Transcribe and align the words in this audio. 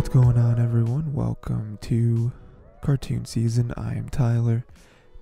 What's 0.00 0.08
going 0.08 0.38
on, 0.38 0.58
everyone? 0.58 1.12
Welcome 1.12 1.76
to 1.82 2.32
cartoon 2.80 3.26
season. 3.26 3.74
I 3.76 3.96
am 3.96 4.08
Tyler, 4.08 4.64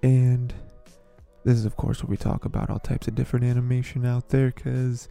and 0.05 0.55
this 1.43 1.59
is, 1.59 1.65
of 1.65 1.75
course, 1.77 2.01
where 2.01 2.11
we 2.11 2.17
talk 2.17 2.45
about 2.45 2.71
all 2.71 2.79
types 2.79 3.09
of 3.09 3.17
different 3.17 3.45
animation 3.45 4.07
out 4.07 4.29
there 4.29 4.53
because 4.53 5.09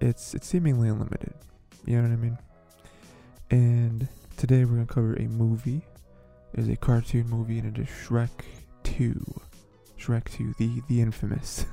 it's 0.00 0.32
it's 0.32 0.46
seemingly 0.46 0.88
unlimited. 0.88 1.34
You 1.84 1.96
know 1.98 2.08
what 2.08 2.14
I 2.14 2.16
mean? 2.16 2.38
And 3.50 4.08
today 4.38 4.64
we're 4.64 4.76
gonna 4.76 4.86
cover 4.86 5.12
a 5.16 5.28
movie. 5.28 5.82
It 6.54 6.60
is 6.60 6.68
a 6.70 6.76
cartoon 6.76 7.28
movie, 7.28 7.58
and 7.58 7.76
it 7.76 7.82
is 7.82 7.88
Shrek 7.88 8.30
Two. 8.82 9.22
Shrek 9.98 10.30
Two, 10.30 10.54
the 10.56 10.80
the 10.88 11.02
infamous. 11.02 11.66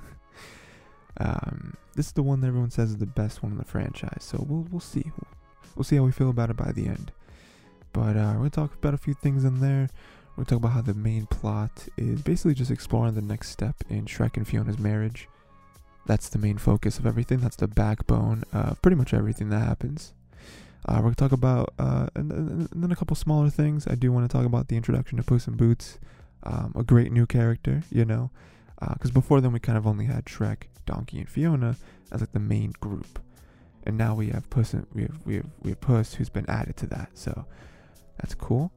um, 1.21 1.78
this 1.96 2.07
is 2.07 2.11
the 2.11 2.21
one 2.21 2.42
that 2.42 2.47
everyone 2.47 2.71
says 2.71 2.89
is 2.89 2.97
the 2.97 3.06
best 3.06 3.43
one 3.43 3.54
in 3.54 3.57
the 3.57 3.64
franchise. 3.64 4.25
So 4.25 4.46
we'll 4.46 4.68
we'll 4.69 4.82
see. 4.82 5.10
We'll 5.78 5.86
see 5.86 5.96
how 5.96 6.04
we 6.04 6.11
feel 6.11 6.32
about 6.32 6.50
it 6.50 6.57
by 6.57 6.74
the 6.74 6.87
end. 6.87 7.14
But 7.93 8.18
uh, 8.18 8.34
we're 8.34 8.38
gonna 8.38 8.50
talk 8.50 8.74
about 8.74 8.93
a 8.93 8.98
few 8.98 9.14
things 9.14 9.43
in 9.43 9.60
there. 9.60 9.89
We're 10.36 10.43
gonna 10.43 10.46
talk 10.46 10.60
about 10.60 10.71
how 10.74 10.82
the 10.82 10.93
main 10.93 11.25
plot 11.25 11.88
is 11.97 12.21
basically 12.21 12.54
just 12.54 12.71
exploring 12.71 13.16
the 13.16 13.21
next 13.21 13.50
step 13.50 13.75
in 13.89 14.06
Shrek 14.06 14.38
and 14.38 14.47
Fiona's 14.47 14.80
marriage. 14.80 15.28
That's 16.06 16.30
the 16.30 16.39
main 16.39 16.57
focus 16.57 16.97
of 16.97 17.06
everything. 17.06 17.39
That's 17.39 17.56
the 17.56 17.68
backbone 17.68 18.44
of 18.54 18.82
pretty 18.82 18.96
much 18.96 19.14
everything 19.14 19.50
that 19.50 19.60
happens. 19.60 20.14
Uh, 20.86 20.96
we're 20.96 21.14
gonna 21.14 21.16
talk 21.16 21.32
about 21.32 21.74
uh, 21.78 22.07
and, 22.16 22.32
and, 22.32 22.70
then 22.74 22.92
a 22.92 22.96
couple 22.96 23.16
smaller 23.16 23.50
things. 23.50 23.86
I 23.88 23.96
do 23.96 24.11
want 24.11 24.30
to 24.30 24.36
talk 24.36 24.46
about 24.46 24.69
the 24.69 24.78
introduction 24.78 25.18
to 25.18 25.24
Puss 25.24 25.47
in 25.47 25.56
Boots, 25.56 26.00
um, 26.44 26.74
a 26.75 26.83
great 26.83 27.11
new 27.11 27.25
character, 27.25 27.83
you 27.92 28.06
know, 28.06 28.32
because 28.80 29.11
uh, 29.11 29.14
before 29.14 29.42
then 29.42 29.52
we 29.52 29.60
kind 29.60 29.78
of 29.78 29.86
only 29.86 30.06
had 30.06 30.25
Shrek, 30.25 30.64
Donkey, 30.86 31.19
and 31.19 31.30
Fiona 31.30 31.75
as 32.11 32.22
like 32.22 32.31
the 32.31 32.39
main 32.39 32.73
group, 32.80 33.19
and 33.83 33.97
now 33.97 34.16
we 34.16 34.28
have 34.30 34.50
Puss 34.50 34.73
and 34.73 34.88
we 34.94 35.02
have 35.02 35.25
we 35.25 35.36
have 35.36 35.45
we 35.61 35.72
have 35.72 35.81
Puss 35.81 36.14
who's 36.14 36.30
been 36.30 36.50
added 36.50 36.78
to 36.78 36.88
that. 36.88 37.09
So 37.13 37.45
that's 38.20 38.36
cool. 38.36 38.72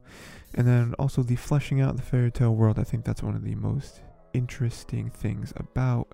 And 0.55 0.67
then 0.67 0.93
also 0.99 1.23
the 1.23 1.35
fleshing 1.35 1.81
out 1.81 1.95
the 1.95 2.01
fairy 2.03 2.31
tale 2.31 2.55
world. 2.55 2.79
I 2.79 2.83
think 2.83 3.05
that's 3.05 3.23
one 3.23 3.35
of 3.35 3.43
the 3.43 3.55
most 3.55 4.01
interesting 4.33 5.09
things 5.09 5.53
about 5.55 6.09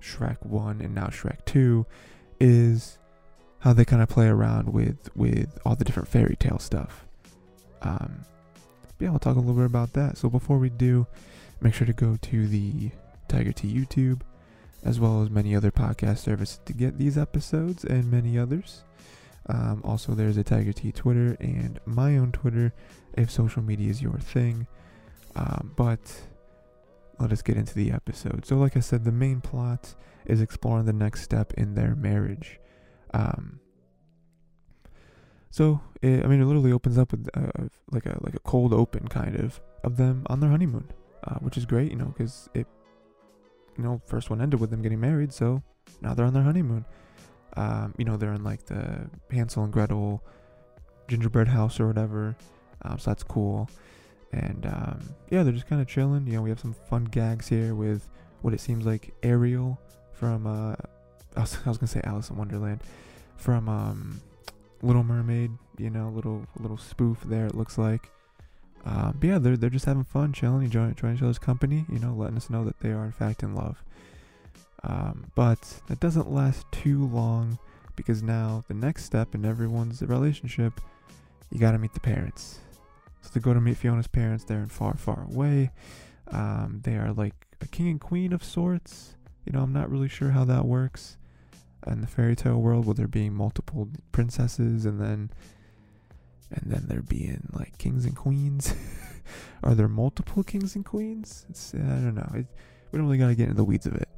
Shrek 0.00 0.44
1 0.44 0.80
and 0.80 0.94
now 0.94 1.06
Shrek 1.06 1.44
2 1.46 1.86
is 2.40 2.98
how 3.60 3.72
they 3.72 3.84
kind 3.84 4.02
of 4.02 4.08
play 4.08 4.26
around 4.26 4.72
with 4.72 5.08
with 5.16 5.58
all 5.64 5.74
the 5.74 5.84
different 5.84 6.08
fairy 6.08 6.36
tale 6.38 6.58
stuff. 6.58 7.06
Um, 7.80 8.24
yeah, 8.98 9.10
I'll 9.10 9.18
talk 9.18 9.36
a 9.36 9.40
little 9.40 9.54
bit 9.54 9.66
about 9.66 9.92
that. 9.94 10.18
So 10.18 10.28
before 10.28 10.58
we 10.58 10.70
do, 10.70 11.06
make 11.60 11.74
sure 11.74 11.86
to 11.86 11.92
go 11.92 12.16
to 12.20 12.46
the 12.46 12.90
Tiger 13.28 13.52
T 13.52 13.72
YouTube, 13.72 14.20
as 14.84 15.00
well 15.00 15.22
as 15.22 15.30
many 15.30 15.56
other 15.56 15.70
podcast 15.70 16.18
services 16.18 16.60
to 16.66 16.72
get 16.72 16.98
these 16.98 17.16
episodes 17.16 17.84
and 17.84 18.10
many 18.10 18.38
others. 18.38 18.84
Um, 19.46 19.82
also, 19.84 20.14
there's 20.14 20.36
a 20.36 20.44
Tiger 20.44 20.72
T 20.72 20.92
Twitter 20.92 21.36
and 21.40 21.78
my 21.84 22.16
own 22.16 22.32
Twitter 22.32 22.72
if 23.14 23.30
social 23.30 23.62
media 23.62 23.90
is 23.90 24.00
your 24.00 24.18
thing. 24.18 24.66
Um, 25.36 25.72
but 25.76 26.00
let 27.18 27.32
us 27.32 27.42
get 27.42 27.56
into 27.56 27.74
the 27.74 27.92
episode. 27.92 28.46
So, 28.46 28.56
like 28.56 28.76
I 28.76 28.80
said, 28.80 29.04
the 29.04 29.12
main 29.12 29.40
plot 29.40 29.94
is 30.26 30.40
exploring 30.40 30.86
the 30.86 30.92
next 30.92 31.22
step 31.22 31.52
in 31.54 31.74
their 31.74 31.94
marriage. 31.94 32.58
Um, 33.12 33.60
so, 35.50 35.80
it, 36.02 36.24
I 36.24 36.26
mean, 36.26 36.40
it 36.40 36.46
literally 36.46 36.72
opens 36.72 36.98
up 36.98 37.12
with 37.12 37.28
uh, 37.34 37.68
like 37.90 38.06
a 38.06 38.18
like 38.22 38.34
a 38.34 38.40
cold 38.40 38.72
open 38.72 39.08
kind 39.08 39.36
of 39.36 39.60
of 39.84 39.96
them 39.96 40.24
on 40.26 40.40
their 40.40 40.50
honeymoon, 40.50 40.88
uh, 41.24 41.36
which 41.36 41.56
is 41.56 41.66
great, 41.66 41.90
you 41.90 41.96
know, 41.96 42.06
because 42.06 42.48
it, 42.54 42.66
you 43.76 43.84
know, 43.84 44.00
first 44.06 44.30
one 44.30 44.40
ended 44.40 44.58
with 44.58 44.70
them 44.70 44.82
getting 44.82 45.00
married, 45.00 45.32
so 45.32 45.62
now 46.00 46.14
they're 46.14 46.26
on 46.26 46.32
their 46.32 46.42
honeymoon. 46.42 46.84
Um, 47.56 47.94
you 47.96 48.04
know, 48.04 48.16
they're 48.16 48.32
in 48.32 48.44
like 48.44 48.66
the 48.66 49.08
Hansel 49.30 49.64
and 49.64 49.72
Gretel 49.72 50.22
gingerbread 51.08 51.48
house 51.48 51.78
or 51.80 51.86
whatever. 51.86 52.36
Um, 52.82 52.98
so 52.98 53.10
that's 53.10 53.22
cool. 53.22 53.68
And 54.32 54.66
um, 54.66 55.08
yeah, 55.30 55.42
they're 55.42 55.52
just 55.52 55.68
kind 55.68 55.80
of 55.80 55.88
chilling. 55.88 56.26
You 56.26 56.34
know, 56.34 56.42
we 56.42 56.50
have 56.50 56.60
some 56.60 56.74
fun 56.88 57.04
gags 57.04 57.48
here 57.48 57.74
with 57.74 58.08
what 58.42 58.52
it 58.52 58.60
seems 58.60 58.84
like 58.84 59.14
Ariel 59.22 59.78
from, 60.12 60.46
uh, 60.46 60.74
I 61.36 61.40
was, 61.40 61.58
I 61.64 61.68
was 61.68 61.78
gonna 61.78 61.88
say 61.88 62.00
Alice 62.04 62.30
in 62.30 62.36
Wonderland, 62.36 62.80
from 63.36 63.68
um, 63.68 64.20
Little 64.82 65.04
Mermaid. 65.04 65.50
You 65.76 65.90
know, 65.90 66.08
little 66.10 66.46
little 66.60 66.78
spoof 66.78 67.18
there. 67.24 67.46
It 67.46 67.54
looks 67.54 67.78
like. 67.78 68.10
Um, 68.84 69.16
but 69.18 69.26
yeah, 69.26 69.38
they're 69.38 69.56
they're 69.56 69.70
just 69.70 69.86
having 69.86 70.04
fun, 70.04 70.32
chilling, 70.32 70.62
enjoying, 70.62 70.90
enjoying 70.90 71.16
each 71.16 71.22
other's 71.22 71.38
company. 71.38 71.84
You 71.90 71.98
know, 71.98 72.14
letting 72.14 72.36
us 72.36 72.48
know 72.48 72.64
that 72.64 72.78
they 72.80 72.90
are 72.90 73.04
in 73.04 73.12
fact 73.12 73.42
in 73.42 73.54
love. 73.54 73.82
Um, 74.86 75.26
but 75.34 75.80
that 75.88 76.00
doesn't 76.00 76.30
last 76.30 76.70
too 76.70 77.06
long 77.06 77.58
because 77.96 78.22
now 78.22 78.64
the 78.68 78.74
next 78.74 79.04
step 79.04 79.34
in 79.34 79.44
everyone's 79.44 80.02
relationship, 80.02 80.80
you 81.50 81.58
got 81.58 81.72
to 81.72 81.78
meet 81.78 81.94
the 81.94 82.00
parents. 82.00 82.58
So 83.22 83.30
to 83.32 83.40
go 83.40 83.54
to 83.54 83.60
meet 83.60 83.78
Fiona's 83.78 84.06
parents, 84.06 84.44
they're 84.44 84.58
in 84.58 84.68
far, 84.68 84.94
far 84.94 85.26
away. 85.30 85.70
Um, 86.30 86.80
they 86.84 86.96
are 86.96 87.12
like 87.12 87.34
a 87.60 87.66
king 87.66 87.88
and 87.88 88.00
queen 88.00 88.32
of 88.32 88.44
sorts. 88.44 89.14
You 89.46 89.52
know, 89.52 89.60
I'm 89.60 89.72
not 89.72 89.90
really 89.90 90.08
sure 90.08 90.30
how 90.30 90.44
that 90.44 90.66
works 90.66 91.16
in 91.86 92.00
the 92.00 92.06
fairy 92.06 92.36
tale 92.36 92.60
world, 92.60 92.86
with 92.86 92.96
there 92.96 93.08
being 93.08 93.34
multiple 93.34 93.88
princesses 94.12 94.86
and 94.86 95.00
then 95.00 95.30
and 96.50 96.72
then 96.72 96.84
there 96.88 97.02
being 97.02 97.48
like 97.52 97.76
kings 97.78 98.04
and 98.04 98.16
queens. 98.16 98.74
are 99.62 99.74
there 99.74 99.88
multiple 99.88 100.42
kings 100.42 100.76
and 100.76 100.84
queens? 100.84 101.46
It's, 101.48 101.74
I 101.74 101.78
don't 101.78 102.14
know. 102.14 102.30
It, 102.34 102.46
we 102.90 102.98
don't 102.98 103.06
really 103.06 103.18
got 103.18 103.28
to 103.28 103.34
get 103.34 103.44
into 103.44 103.56
the 103.56 103.64
weeds 103.64 103.86
of 103.86 103.94
it. 103.94 104.08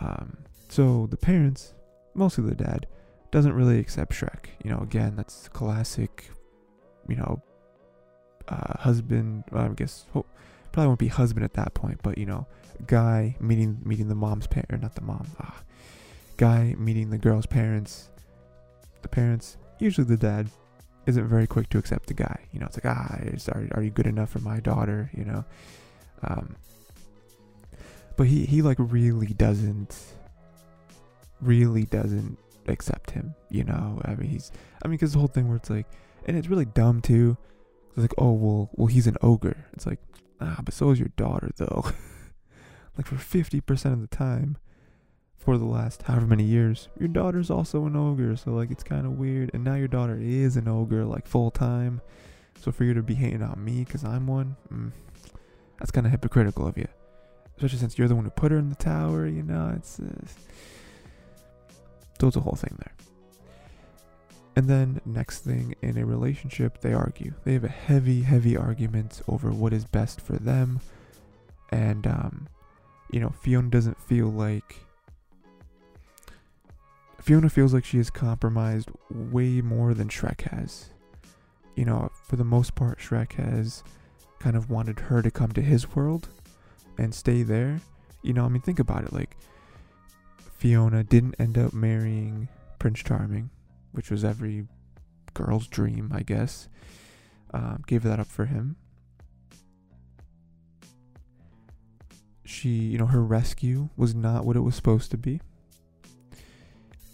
Um, 0.00 0.38
so 0.68 1.06
the 1.10 1.16
parents, 1.16 1.74
mostly 2.14 2.44
the 2.44 2.54
dad, 2.54 2.86
doesn't 3.30 3.52
really 3.52 3.78
accept 3.78 4.12
Shrek. 4.12 4.46
You 4.64 4.70
know, 4.70 4.78
again, 4.78 5.16
that's 5.16 5.48
classic, 5.48 6.30
you 7.08 7.16
know, 7.16 7.42
uh, 8.48 8.78
husband. 8.78 9.44
Well, 9.50 9.64
I 9.64 9.68
guess 9.68 10.06
probably 10.12 10.88
won't 10.88 10.98
be 10.98 11.08
husband 11.08 11.44
at 11.44 11.54
that 11.54 11.74
point, 11.74 12.00
but 12.02 12.18
you 12.18 12.26
know, 12.26 12.46
guy 12.86 13.36
meeting 13.40 13.80
meeting 13.84 14.08
the 14.08 14.14
mom's 14.14 14.46
parent, 14.46 14.72
or 14.72 14.78
not 14.78 14.94
the 14.94 15.02
mom. 15.02 15.26
Ah, 15.40 15.62
guy 16.36 16.74
meeting 16.78 17.10
the 17.10 17.18
girl's 17.18 17.46
parents. 17.46 18.10
The 19.02 19.08
parents, 19.08 19.56
usually 19.78 20.06
the 20.06 20.16
dad, 20.16 20.50
isn't 21.06 21.28
very 21.28 21.46
quick 21.46 21.68
to 21.70 21.78
accept 21.78 22.08
the 22.08 22.14
guy. 22.14 22.40
You 22.52 22.60
know, 22.60 22.66
it's 22.66 22.76
like, 22.76 22.86
ah, 22.86 23.18
are, 23.52 23.68
are 23.72 23.82
you 23.82 23.90
good 23.90 24.06
enough 24.06 24.30
for 24.30 24.40
my 24.40 24.60
daughter? 24.60 25.10
You 25.16 25.24
know, 25.24 25.44
um, 26.22 26.56
but 28.16 28.26
he 28.26 28.44
he 28.46 28.62
like 28.62 28.78
really 28.80 29.28
doesn't 29.28 29.96
really 31.40 31.84
doesn't 31.84 32.38
accept 32.68 33.10
him 33.10 33.34
you 33.50 33.62
know? 33.64 34.00
I 34.04 34.14
mean 34.14 34.30
he's 34.30 34.50
i 34.82 34.88
mean 34.88 34.96
because 34.96 35.12
the 35.12 35.18
whole 35.18 35.28
thing 35.28 35.48
where 35.48 35.56
it's 35.56 35.70
like 35.70 35.86
and 36.26 36.36
it's 36.36 36.48
really 36.48 36.64
dumb 36.64 37.00
too. 37.00 37.36
It's 37.90 37.98
like 37.98 38.14
oh 38.18 38.32
well 38.32 38.70
well 38.74 38.88
he's 38.88 39.06
an 39.06 39.16
ogre. 39.22 39.66
It's 39.72 39.86
like 39.86 40.00
ah 40.40 40.60
but 40.64 40.74
so 40.74 40.90
is 40.90 40.98
your 40.98 41.12
daughter 41.16 41.50
though. 41.56 41.90
Like 42.98 43.06
for 43.08 43.16
50% 43.16 43.92
of 43.92 44.00
the 44.00 44.06
time 44.06 44.56
for 45.36 45.58
the 45.58 45.66
last 45.66 46.04
however 46.04 46.26
many 46.26 46.44
years 46.44 46.88
your 46.98 47.08
daughter's 47.08 47.50
also 47.50 47.84
an 47.84 47.94
ogre. 47.94 48.36
So 48.36 48.52
like 48.52 48.70
it's 48.70 48.82
kind 48.82 49.04
of 49.04 49.18
weird. 49.18 49.50
And 49.52 49.62
now 49.62 49.74
your 49.74 49.86
daughter 49.86 50.18
is 50.18 50.56
an 50.56 50.66
ogre 50.66 51.04
like 51.04 51.26
full 51.26 51.50
time 51.50 52.00
so 52.60 52.72
for 52.72 52.84
you 52.84 52.94
to 52.94 53.02
be 53.02 53.14
hating 53.14 53.42
on 53.42 53.62
me 53.62 53.84
because 53.84 54.04
i'm 54.04 54.26
one 54.26 54.56
mm, 54.72 54.90
that's 55.78 55.90
kind 55.90 56.06
of 56.06 56.10
hypocritical 56.10 56.66
of 56.66 56.76
you 56.76 56.88
especially 57.56 57.78
since 57.78 57.98
you're 57.98 58.08
the 58.08 58.14
one 58.14 58.24
who 58.24 58.30
put 58.30 58.52
her 58.52 58.58
in 58.58 58.68
the 58.68 58.76
tower. 58.76 59.26
You 59.26 59.42
know, 59.42 59.72
it's 59.76 59.98
uh, 59.98 60.26
so 62.20 62.28
a 62.28 62.42
whole 62.42 62.54
thing 62.56 62.76
there. 62.78 62.92
And 64.56 64.68
then 64.68 65.00
next 65.04 65.40
thing 65.40 65.74
in 65.82 65.98
a 65.98 66.06
relationship, 66.06 66.80
they 66.80 66.92
argue. 66.94 67.34
They 67.44 67.52
have 67.52 67.64
a 67.64 67.68
heavy, 67.68 68.22
heavy 68.22 68.56
argument 68.56 69.20
over 69.28 69.50
what 69.50 69.72
is 69.72 69.84
best 69.84 70.20
for 70.20 70.36
them, 70.36 70.80
and 71.70 72.06
um, 72.06 72.48
you 73.10 73.20
know, 73.20 73.30
Fiona 73.42 73.68
doesn't 73.68 74.00
feel 74.00 74.28
like. 74.28 74.76
Fiona 77.20 77.50
feels 77.50 77.74
like 77.74 77.84
she 77.84 77.98
is 77.98 78.08
compromised 78.08 78.88
way 79.10 79.60
more 79.60 79.94
than 79.94 80.08
Shrek 80.08 80.42
has. 80.42 80.90
You 81.74 81.84
know, 81.84 82.10
for 82.24 82.36
the 82.36 82.44
most 82.44 82.74
part, 82.76 82.98
Shrek 82.98 83.32
has 83.32 83.82
kind 84.38 84.56
of 84.56 84.70
wanted 84.70 85.00
her 85.00 85.22
to 85.22 85.30
come 85.30 85.50
to 85.52 85.60
his 85.60 85.94
world 85.94 86.28
and 86.98 87.14
stay 87.14 87.42
there. 87.42 87.80
You 88.22 88.32
know, 88.32 88.44
I 88.44 88.48
mean, 88.48 88.62
think 88.62 88.78
about 88.78 89.04
it. 89.04 89.12
Like, 89.12 89.36
Fiona 90.56 91.04
didn't 91.04 91.36
end 91.38 91.58
up 91.58 91.72
marrying 91.72 92.48
Prince 92.78 93.02
Charming, 93.02 93.50
which 93.92 94.10
was 94.10 94.24
every 94.24 94.66
girl's 95.34 95.66
dream, 95.66 96.10
I 96.14 96.22
guess. 96.22 96.68
Um, 97.52 97.82
gave 97.86 98.02
that 98.02 98.18
up 98.18 98.26
for 98.26 98.46
him. 98.46 98.76
She, 102.44 102.70
you 102.70 102.98
know, 102.98 103.06
her 103.06 103.22
rescue 103.24 103.88
was 103.96 104.14
not 104.14 104.44
what 104.44 104.56
it 104.56 104.60
was 104.60 104.74
supposed 104.74 105.10
to 105.10 105.16
be. 105.16 105.40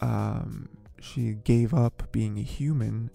Um, 0.00 0.68
she 1.00 1.32
gave 1.32 1.72
up 1.72 2.10
being 2.12 2.38
a 2.38 2.42
human 2.42 3.10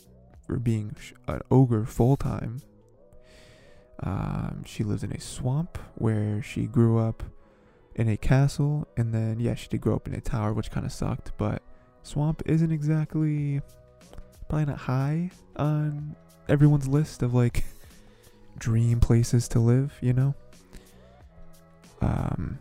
for 0.46 0.58
being 0.58 0.96
an 1.28 1.42
ogre 1.52 1.86
full 1.86 2.16
time 2.16 2.62
um, 4.04 4.64
she 4.66 4.84
lives 4.84 5.04
in 5.04 5.12
a 5.12 5.20
swamp 5.20 5.78
where 5.96 6.42
she 6.42 6.66
grew 6.66 7.00
up 7.00 7.24
in 7.96 8.10
a 8.10 8.18
castle, 8.18 8.88
and 8.96 9.14
then 9.14 9.40
yeah, 9.40 9.56
she 9.56 9.68
did 9.68 9.82
grow 9.82 9.96
up 9.96 10.08
in 10.08 10.14
a 10.14 10.22
tower, 10.22 10.54
which 10.54 10.72
kind 10.72 10.86
of 10.86 10.92
sucked. 10.92 11.32
But 11.38 11.64
swamp 12.04 12.44
isn't 12.46 12.72
exactly 12.72 13.62
probably 14.48 14.66
not 14.66 14.78
high 14.78 15.32
on 15.58 16.16
everyone's 16.48 16.88
list 16.88 17.22
of 17.22 17.34
like 17.34 17.66
dream 18.58 19.00
places 19.00 19.48
to 19.50 19.60
live, 19.60 19.94
you 20.02 20.14
know? 20.14 20.36
Um 22.02 22.60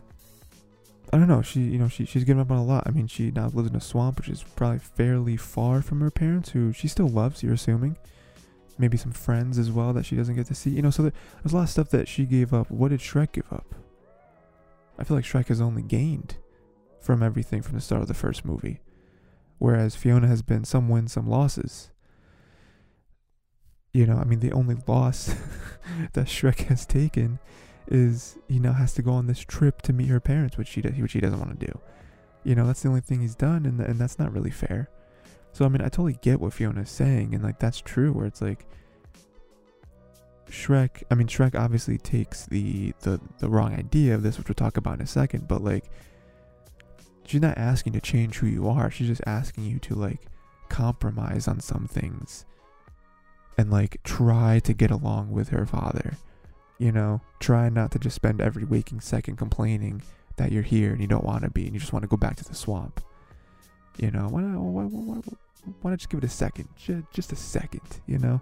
I 1.13 1.17
don't 1.17 1.29
know, 1.29 1.41
she 1.41 1.61
you 1.61 1.77
know, 1.77 1.87
she 1.87 2.05
she's 2.05 2.23
given 2.23 2.41
up 2.41 2.51
on 2.51 2.57
a 2.57 2.63
lot. 2.63 2.83
I 2.85 2.91
mean 2.91 3.07
she 3.07 3.31
now 3.31 3.47
lives 3.47 3.69
in 3.69 3.75
a 3.75 3.81
swamp 3.81 4.17
which 4.17 4.29
is 4.29 4.43
probably 4.43 4.79
fairly 4.79 5.37
far 5.37 5.81
from 5.81 6.01
her 6.01 6.11
parents 6.11 6.49
who 6.49 6.73
she 6.73 6.87
still 6.87 7.07
loves, 7.07 7.43
you're 7.43 7.53
assuming. 7.53 7.97
Maybe 8.77 8.97
some 8.97 9.11
friends 9.11 9.57
as 9.57 9.71
well 9.71 9.93
that 9.93 10.05
she 10.05 10.15
doesn't 10.15 10.35
get 10.35 10.47
to 10.47 10.55
see. 10.55 10.69
You 10.69 10.81
know, 10.81 10.89
so 10.89 11.03
there, 11.03 11.13
there's 11.43 11.53
a 11.53 11.55
lot 11.55 11.63
of 11.63 11.69
stuff 11.69 11.89
that 11.89 12.07
she 12.07 12.25
gave 12.25 12.53
up. 12.53 12.69
What 12.69 12.89
did 12.89 12.99
Shrek 12.99 13.31
give 13.33 13.51
up? 13.51 13.75
I 14.99 15.03
feel 15.03 15.17
like 15.17 15.25
Shrek 15.25 15.47
has 15.47 15.61
only 15.61 15.81
gained 15.81 16.37
from 16.99 17.23
everything 17.23 17.61
from 17.61 17.75
the 17.75 17.81
start 17.81 18.01
of 18.01 18.07
the 18.07 18.13
first 18.13 18.45
movie. 18.45 18.81
Whereas 19.59 19.95
Fiona 19.95 20.27
has 20.27 20.41
been 20.41 20.63
some 20.63 20.89
wins, 20.89 21.13
some 21.13 21.27
losses. 21.27 21.91
You 23.93 24.05
know, 24.05 24.17
I 24.17 24.25
mean, 24.25 24.39
the 24.39 24.51
only 24.51 24.75
loss 24.87 25.33
that 26.13 26.27
Shrek 26.27 26.65
has 26.67 26.85
taken 26.85 27.39
is 27.87 28.37
he 28.47 28.59
now 28.59 28.73
has 28.73 28.93
to 28.93 29.01
go 29.01 29.11
on 29.11 29.27
this 29.27 29.39
trip 29.39 29.81
to 29.83 29.93
meet 29.93 30.09
her 30.09 30.19
parents, 30.19 30.57
which 30.57 30.67
she 30.67 30.81
does, 30.81 30.93
which 30.97 31.13
he 31.13 31.19
doesn't 31.19 31.39
want 31.39 31.59
to 31.59 31.65
do. 31.65 31.79
You 32.43 32.55
know, 32.55 32.67
that's 32.67 32.81
the 32.81 32.89
only 32.89 33.01
thing 33.01 33.21
he's 33.21 33.35
done, 33.35 33.65
and 33.65 33.79
and 33.79 33.99
that's 33.99 34.19
not 34.19 34.33
really 34.33 34.51
fair. 34.51 34.89
So 35.57 35.65
I 35.65 35.69
mean, 35.69 35.81
I 35.81 35.85
totally 35.85 36.19
get 36.21 36.39
what 36.39 36.53
Fiona's 36.53 36.91
saying, 36.91 37.33
and 37.33 37.43
like 37.43 37.57
that's 37.57 37.81
true. 37.81 38.13
Where 38.13 38.27
it's 38.27 38.43
like 38.43 38.67
Shrek. 40.51 41.01
I 41.09 41.15
mean, 41.15 41.25
Shrek 41.25 41.59
obviously 41.59 41.97
takes 41.97 42.45
the 42.45 42.93
the 43.01 43.19
the 43.39 43.49
wrong 43.49 43.73
idea 43.73 44.13
of 44.13 44.21
this, 44.21 44.37
which 44.37 44.49
we'll 44.49 44.53
talk 44.53 44.77
about 44.77 44.93
in 44.93 45.01
a 45.01 45.07
second. 45.07 45.47
But 45.47 45.63
like, 45.63 45.85
she's 47.25 47.41
not 47.41 47.57
asking 47.57 47.93
to 47.93 47.99
change 47.99 48.37
who 48.37 48.45
you 48.45 48.69
are. 48.69 48.91
She's 48.91 49.07
just 49.07 49.23
asking 49.25 49.63
you 49.63 49.79
to 49.79 49.95
like 49.95 50.27
compromise 50.69 51.47
on 51.47 51.59
some 51.59 51.87
things 51.87 52.45
and 53.57 53.71
like 53.71 53.97
try 54.03 54.59
to 54.59 54.73
get 54.75 54.91
along 54.91 55.31
with 55.31 55.49
her 55.49 55.65
father. 55.65 56.17
You 56.77 56.91
know, 56.91 57.21
try 57.39 57.69
not 57.69 57.89
to 57.93 57.97
just 57.97 58.15
spend 58.15 58.41
every 58.41 58.63
waking 58.63 59.01
second 59.01 59.37
complaining 59.37 60.03
that 60.35 60.51
you're 60.51 60.61
here 60.61 60.91
and 60.91 61.01
you 61.01 61.07
don't 61.07 61.25
want 61.25 61.45
to 61.45 61.49
be 61.49 61.65
and 61.65 61.73
you 61.73 61.79
just 61.79 61.93
want 61.93 62.03
to 62.03 62.07
go 62.09 62.15
back 62.15 62.35
to 62.35 62.45
the 62.45 62.53
swamp. 62.53 63.01
You 63.97 64.11
know, 64.11 64.27
why 64.29 64.43
why, 64.43 64.83
why, 64.83 65.21
why, 65.81 65.91
not 65.91 65.99
just 65.99 66.09
give 66.09 66.19
it 66.19 66.23
a 66.23 66.29
second? 66.29 66.69
Just, 66.75 67.03
just 67.11 67.31
a 67.31 67.35
second, 67.35 68.01
you 68.05 68.17
know? 68.17 68.41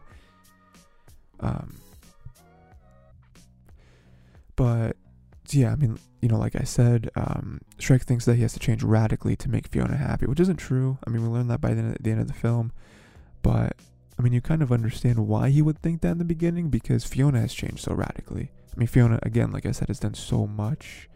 Um, 1.39 1.75
but 4.55 4.95
yeah, 5.51 5.71
I 5.71 5.75
mean, 5.75 5.99
you 6.21 6.29
know, 6.29 6.37
like 6.37 6.55
I 6.55 6.63
said, 6.63 7.09
um, 7.15 7.61
Shrek 7.77 8.03
thinks 8.03 8.25
that 8.25 8.35
he 8.35 8.41
has 8.41 8.53
to 8.53 8.59
change 8.59 8.83
radically 8.83 9.35
to 9.37 9.49
make 9.49 9.67
Fiona 9.67 9.97
happy, 9.97 10.25
which 10.25 10.39
isn't 10.39 10.57
true. 10.57 10.97
I 11.05 11.09
mean, 11.09 11.21
we 11.21 11.29
learned 11.29 11.49
that 11.51 11.61
by 11.61 11.73
the 11.73 11.81
end, 11.81 11.95
of, 11.95 12.03
the 12.03 12.11
end 12.11 12.21
of 12.21 12.27
the 12.27 12.33
film, 12.33 12.71
but 13.41 13.75
I 14.17 14.21
mean, 14.21 14.33
you 14.33 14.41
kind 14.41 14.61
of 14.61 14.71
understand 14.71 15.27
why 15.27 15.49
he 15.49 15.61
would 15.61 15.79
think 15.79 16.01
that 16.01 16.11
in 16.11 16.17
the 16.17 16.25
beginning 16.25 16.69
because 16.69 17.03
Fiona 17.03 17.41
has 17.41 17.53
changed 17.53 17.79
so 17.79 17.93
radically. 17.93 18.51
I 18.73 18.79
mean, 18.79 18.87
Fiona, 18.87 19.19
again, 19.23 19.51
like 19.51 19.65
I 19.65 19.71
said, 19.71 19.89
has 19.89 19.99
done 19.99 20.13
so 20.13 20.47
much 20.47 21.09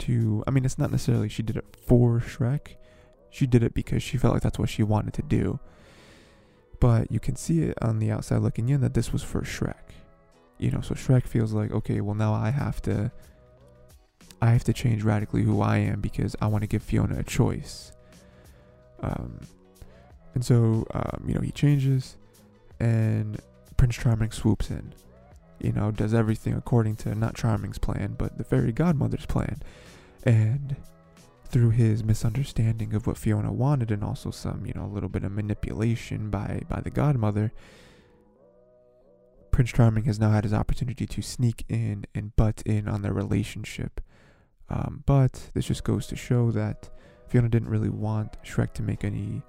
to. 0.00 0.42
I 0.46 0.50
mean, 0.50 0.64
it's 0.64 0.78
not 0.78 0.90
necessarily 0.90 1.28
she 1.28 1.42
did 1.42 1.56
it 1.56 1.64
for 1.86 2.20
Shrek, 2.20 2.76
she 3.30 3.46
did 3.46 3.62
it 3.62 3.74
because 3.74 4.02
she 4.02 4.18
felt 4.18 4.34
like 4.34 4.42
that's 4.42 4.58
what 4.58 4.68
she 4.68 4.82
wanted 4.82 5.14
to 5.14 5.22
do. 5.22 5.60
But 6.80 7.10
you 7.12 7.20
can 7.20 7.36
see 7.36 7.62
it 7.62 7.78
on 7.82 7.98
the 7.98 8.10
outside 8.10 8.38
looking 8.38 8.68
in 8.68 8.80
that 8.80 8.94
this 8.94 9.12
was 9.12 9.22
for 9.22 9.42
Shrek. 9.42 9.74
You 10.58 10.70
know, 10.70 10.80
so 10.80 10.94
Shrek 10.94 11.26
feels 11.26 11.52
like, 11.52 11.72
okay, 11.72 12.00
well, 12.00 12.14
now 12.14 12.32
I 12.34 12.50
have 12.50 12.82
to. 12.82 13.12
I 14.42 14.52
have 14.52 14.64
to 14.64 14.72
change 14.72 15.02
radically 15.02 15.42
who 15.42 15.60
I 15.60 15.78
am 15.78 16.00
because 16.00 16.34
I 16.40 16.46
want 16.46 16.62
to 16.62 16.66
give 16.66 16.82
Fiona 16.82 17.18
a 17.18 17.22
choice. 17.22 17.92
Um, 19.02 19.40
and 20.34 20.42
so, 20.42 20.86
um, 20.94 21.24
you 21.26 21.34
know, 21.34 21.42
he 21.42 21.50
changes 21.52 22.16
and 22.78 23.38
Prince 23.76 23.96
Charming 23.96 24.30
swoops 24.30 24.70
in. 24.70 24.94
You 25.60 25.72
know, 25.72 25.90
does 25.90 26.14
everything 26.14 26.54
according 26.54 26.96
to 26.96 27.14
not 27.14 27.34
Charming's 27.34 27.78
plan, 27.78 28.14
but 28.16 28.38
the 28.38 28.44
fairy 28.44 28.72
godmother's 28.72 29.26
plan. 29.26 29.60
And 30.24 30.76
through 31.50 31.70
his 31.70 32.04
misunderstanding 32.04 32.94
of 32.94 33.06
what 33.06 33.16
Fiona 33.16 33.52
wanted 33.52 33.90
and 33.90 34.04
also 34.04 34.30
some, 34.30 34.64
you 34.64 34.72
know, 34.74 34.84
a 34.84 34.94
little 34.94 35.08
bit 35.08 35.24
of 35.24 35.32
manipulation 35.32 36.30
by 36.30 36.62
by 36.68 36.80
the 36.80 36.90
godmother, 36.90 37.52
Prince 39.50 39.72
Charming 39.72 40.04
has 40.04 40.20
now 40.20 40.30
had 40.30 40.44
his 40.44 40.54
opportunity 40.54 41.06
to 41.06 41.22
sneak 41.22 41.64
in 41.68 42.06
and 42.14 42.34
butt 42.36 42.62
in 42.64 42.88
on 42.88 43.02
their 43.02 43.12
relationship. 43.12 44.00
Um, 44.68 45.02
but 45.04 45.50
this 45.54 45.66
just 45.66 45.82
goes 45.82 46.06
to 46.06 46.16
show 46.16 46.52
that 46.52 46.88
Fiona 47.26 47.48
didn't 47.48 47.68
really 47.68 47.90
want 47.90 48.42
Shrek 48.44 48.72
to 48.74 48.82
make 48.82 49.04
any 49.04 49.42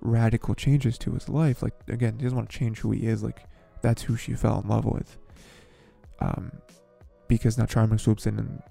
radical 0.00 0.54
changes 0.54 0.96
to 0.98 1.12
his 1.12 1.28
life. 1.28 1.62
Like 1.62 1.74
again, 1.88 2.16
he 2.16 2.22
doesn't 2.22 2.36
want 2.36 2.50
to 2.50 2.58
change 2.58 2.78
who 2.78 2.90
he 2.90 3.06
is. 3.06 3.22
Like 3.22 3.44
that's 3.82 4.02
who 4.02 4.16
she 4.16 4.34
fell 4.34 4.60
in 4.60 4.68
love 4.68 4.86
with. 4.86 5.18
Um, 6.20 6.52
because 7.28 7.58
now 7.58 7.66
Charming 7.66 7.98
swoops 7.98 8.26
in 8.26 8.38
and 8.38 8.62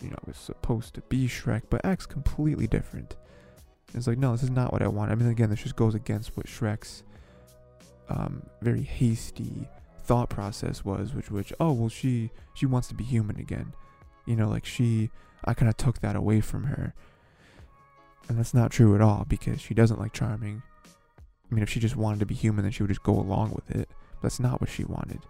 you 0.00 0.10
know 0.10 0.16
was 0.26 0.36
supposed 0.36 0.94
to 0.94 1.00
be 1.02 1.26
Shrek, 1.26 1.62
but 1.70 1.84
acts 1.84 2.06
completely 2.06 2.66
different. 2.66 3.16
It's 3.94 4.06
like 4.06 4.18
no, 4.18 4.32
this 4.32 4.42
is 4.42 4.50
not 4.50 4.72
what 4.72 4.82
I 4.82 4.88
want. 4.88 5.12
I 5.12 5.14
mean, 5.14 5.28
again, 5.28 5.50
this 5.50 5.62
just 5.62 5.76
goes 5.76 5.94
against 5.94 6.36
what 6.36 6.46
Shrek's 6.46 7.02
um, 8.08 8.42
very 8.60 8.82
hasty 8.82 9.68
thought 10.04 10.28
process 10.28 10.84
was, 10.84 11.14
which 11.14 11.30
which 11.30 11.52
oh 11.60 11.72
well 11.72 11.88
she 11.88 12.30
she 12.54 12.66
wants 12.66 12.88
to 12.88 12.94
be 12.94 13.04
human 13.04 13.38
again. 13.38 13.72
You 14.26 14.36
know, 14.36 14.48
like 14.48 14.64
she 14.64 15.10
I 15.44 15.54
kind 15.54 15.68
of 15.68 15.76
took 15.76 16.00
that 16.00 16.16
away 16.16 16.40
from 16.40 16.64
her 16.64 16.94
and 18.28 18.38
that's 18.38 18.54
not 18.54 18.70
true 18.70 18.94
at 18.94 19.00
all 19.00 19.24
because 19.28 19.60
she 19.60 19.74
doesn't 19.74 20.00
like 20.00 20.12
Charming. 20.12 20.62
I 21.50 21.54
mean, 21.54 21.62
if 21.62 21.68
she 21.68 21.80
just 21.80 21.96
wanted 21.96 22.20
to 22.20 22.26
be 22.26 22.34
human, 22.34 22.64
then 22.64 22.72
she 22.72 22.82
would 22.82 22.88
just 22.88 23.02
go 23.02 23.18
along 23.18 23.52
with 23.52 23.70
it. 23.70 23.88
But 24.14 24.22
that's 24.22 24.40
not 24.40 24.60
what 24.60 24.70
she 24.70 24.84
wanted. 24.84 25.20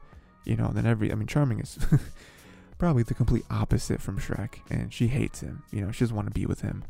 You 0.44 0.56
know, 0.56 0.68
then 0.68 0.86
every, 0.86 1.10
I 1.10 1.14
mean, 1.14 1.26
Charming 1.26 1.60
is 1.60 1.78
probably 2.82 3.04
the 3.04 3.14
complete 3.14 3.44
opposite 3.48 4.02
from 4.02 4.18
Shrek, 4.18 4.54
and 4.68 4.92
she 4.92 5.06
hates 5.06 5.38
him. 5.38 5.62
You 5.70 5.82
know, 5.82 5.92
she 5.92 6.00
doesn't 6.00 6.16
want 6.16 6.26
to 6.26 6.34
be 6.34 6.46
with 6.46 6.62
him. 6.62 6.82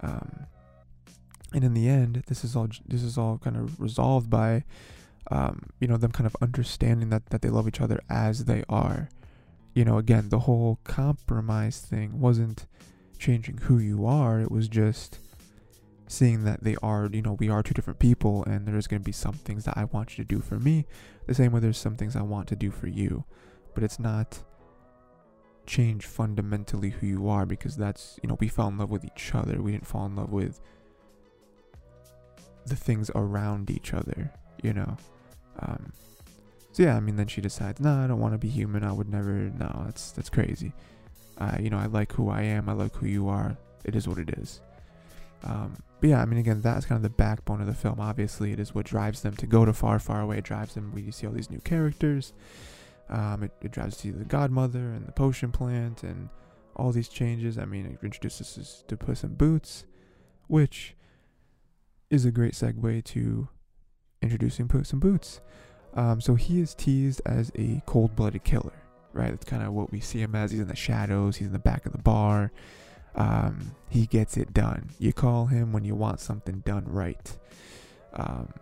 Um, 0.00 0.46
and 1.54 1.62
in 1.62 1.72
the 1.72 1.88
end, 1.88 2.24
this 2.26 2.42
is 2.42 2.56
all 2.56 2.66
this 2.88 3.04
is 3.04 3.16
all 3.16 3.38
kind 3.38 3.56
of 3.56 3.80
resolved 3.80 4.28
by, 4.28 4.64
um, 5.30 5.70
you 5.78 5.86
know, 5.86 5.96
them 5.96 6.10
kind 6.10 6.26
of 6.26 6.34
understanding 6.42 7.10
that 7.10 7.26
that 7.26 7.42
they 7.42 7.48
love 7.48 7.68
each 7.68 7.80
other 7.80 8.00
as 8.10 8.46
they 8.46 8.64
are. 8.68 9.08
You 9.72 9.84
know, 9.84 9.98
again, 9.98 10.30
the 10.30 10.40
whole 10.40 10.80
compromise 10.82 11.78
thing 11.78 12.18
wasn't 12.18 12.66
changing 13.16 13.58
who 13.58 13.78
you 13.78 14.04
are. 14.06 14.40
It 14.40 14.50
was 14.50 14.66
just 14.66 15.20
seeing 16.08 16.42
that 16.42 16.64
they 16.64 16.74
are, 16.82 17.08
you 17.12 17.22
know, 17.22 17.34
we 17.34 17.48
are 17.48 17.62
two 17.62 17.74
different 17.74 18.00
people, 18.00 18.42
and 18.46 18.66
there's 18.66 18.88
going 18.88 19.00
to 19.00 19.06
be 19.06 19.12
some 19.12 19.34
things 19.34 19.64
that 19.66 19.76
I 19.76 19.84
want 19.84 20.18
you 20.18 20.24
to 20.24 20.28
do 20.28 20.40
for 20.40 20.58
me, 20.58 20.86
the 21.28 21.34
same 21.34 21.52
way 21.52 21.60
there's 21.60 21.78
some 21.78 21.94
things 21.94 22.16
I 22.16 22.22
want 22.22 22.48
to 22.48 22.56
do 22.56 22.72
for 22.72 22.88
you. 22.88 23.22
But 23.76 23.84
it's 23.84 24.00
not 24.00 24.40
change 25.66 26.06
fundamentally 26.06 26.90
who 26.90 27.06
you 27.06 27.28
are 27.28 27.46
because 27.46 27.76
that's, 27.76 28.18
you 28.22 28.28
know, 28.28 28.36
we 28.40 28.48
fell 28.48 28.68
in 28.68 28.78
love 28.78 28.90
with 28.90 29.04
each 29.04 29.34
other. 29.34 29.60
We 29.62 29.72
didn't 29.72 29.86
fall 29.86 30.06
in 30.06 30.16
love 30.16 30.30
with 30.30 30.60
the 32.66 32.76
things 32.76 33.10
around 33.14 33.70
each 33.70 33.94
other, 33.94 34.32
you 34.62 34.72
know. 34.72 34.96
Um, 35.60 35.92
so 36.72 36.82
yeah, 36.84 36.96
I 36.96 37.00
mean, 37.00 37.16
then 37.16 37.26
she 37.26 37.40
decides, 37.40 37.80
no, 37.80 37.92
I 37.92 38.06
don't 38.06 38.20
want 38.20 38.34
to 38.34 38.38
be 38.38 38.48
human. 38.48 38.84
I 38.84 38.92
would 38.92 39.08
never. 39.08 39.32
No, 39.32 39.82
that's 39.84 40.12
that's 40.12 40.30
crazy. 40.30 40.72
Uh, 41.38 41.56
you 41.58 41.70
know, 41.70 41.78
I 41.78 41.86
like 41.86 42.12
who 42.12 42.28
I 42.28 42.42
am. 42.42 42.68
I 42.68 42.72
like 42.72 42.94
who 42.94 43.06
you 43.06 43.28
are. 43.28 43.56
It 43.84 43.96
is 43.96 44.06
what 44.06 44.18
it 44.18 44.30
is. 44.38 44.60
Um, 45.42 45.74
but 46.00 46.10
yeah, 46.10 46.20
I 46.20 46.26
mean, 46.26 46.38
again, 46.38 46.60
that's 46.60 46.86
kind 46.86 46.96
of 46.96 47.02
the 47.02 47.10
backbone 47.10 47.60
of 47.60 47.66
the 47.66 47.74
film. 47.74 47.98
Obviously, 47.98 48.52
it 48.52 48.60
is 48.60 48.74
what 48.74 48.86
drives 48.86 49.22
them 49.22 49.36
to 49.36 49.46
go 49.46 49.64
to 49.64 49.72
far, 49.72 49.98
far 49.98 50.20
away. 50.20 50.38
It 50.38 50.44
drives 50.44 50.74
them. 50.74 50.92
We 50.94 51.10
see 51.10 51.26
all 51.26 51.32
these 51.32 51.50
new 51.50 51.60
characters. 51.60 52.32
Um, 53.10 53.42
it, 53.42 53.52
it 53.60 53.72
drives 53.72 53.96
to 53.98 54.12
the 54.12 54.24
godmother 54.24 54.92
and 54.92 55.06
the 55.06 55.12
potion 55.12 55.52
plant 55.52 56.02
and 56.02 56.28
all 56.76 56.92
these 56.92 57.08
changes. 57.08 57.58
I 57.58 57.64
mean, 57.64 57.86
it 57.86 57.98
introduces 58.04 58.56
us 58.56 58.84
to 58.88 58.96
Puss 58.96 59.24
in 59.24 59.34
Boots, 59.34 59.84
which 60.46 60.94
is 62.08 62.24
a 62.24 62.30
great 62.30 62.54
segue 62.54 63.04
to 63.04 63.48
introducing 64.22 64.68
Puss 64.68 64.92
in 64.92 64.98
Boots. 64.98 65.40
Um, 65.94 66.20
so 66.20 66.34
he 66.36 66.60
is 66.60 66.74
teased 66.74 67.20
as 67.26 67.50
a 67.56 67.82
cold-blooded 67.86 68.44
killer, 68.44 68.72
right? 69.12 69.30
That's 69.30 69.44
kind 69.44 69.62
of 69.62 69.72
what 69.72 69.90
we 69.90 70.00
see 70.00 70.20
him 70.20 70.34
as. 70.34 70.52
He's 70.52 70.60
in 70.60 70.68
the 70.68 70.76
shadows. 70.76 71.36
He's 71.36 71.48
in 71.48 71.52
the 71.52 71.58
back 71.58 71.86
of 71.86 71.92
the 71.92 71.98
bar. 71.98 72.52
Um, 73.16 73.74
he 73.88 74.06
gets 74.06 74.36
it 74.36 74.54
done. 74.54 74.90
You 74.98 75.12
call 75.12 75.46
him 75.46 75.72
when 75.72 75.84
you 75.84 75.96
want 75.96 76.20
something 76.20 76.60
done 76.60 76.84
right. 76.86 77.38
Um, 78.12 78.52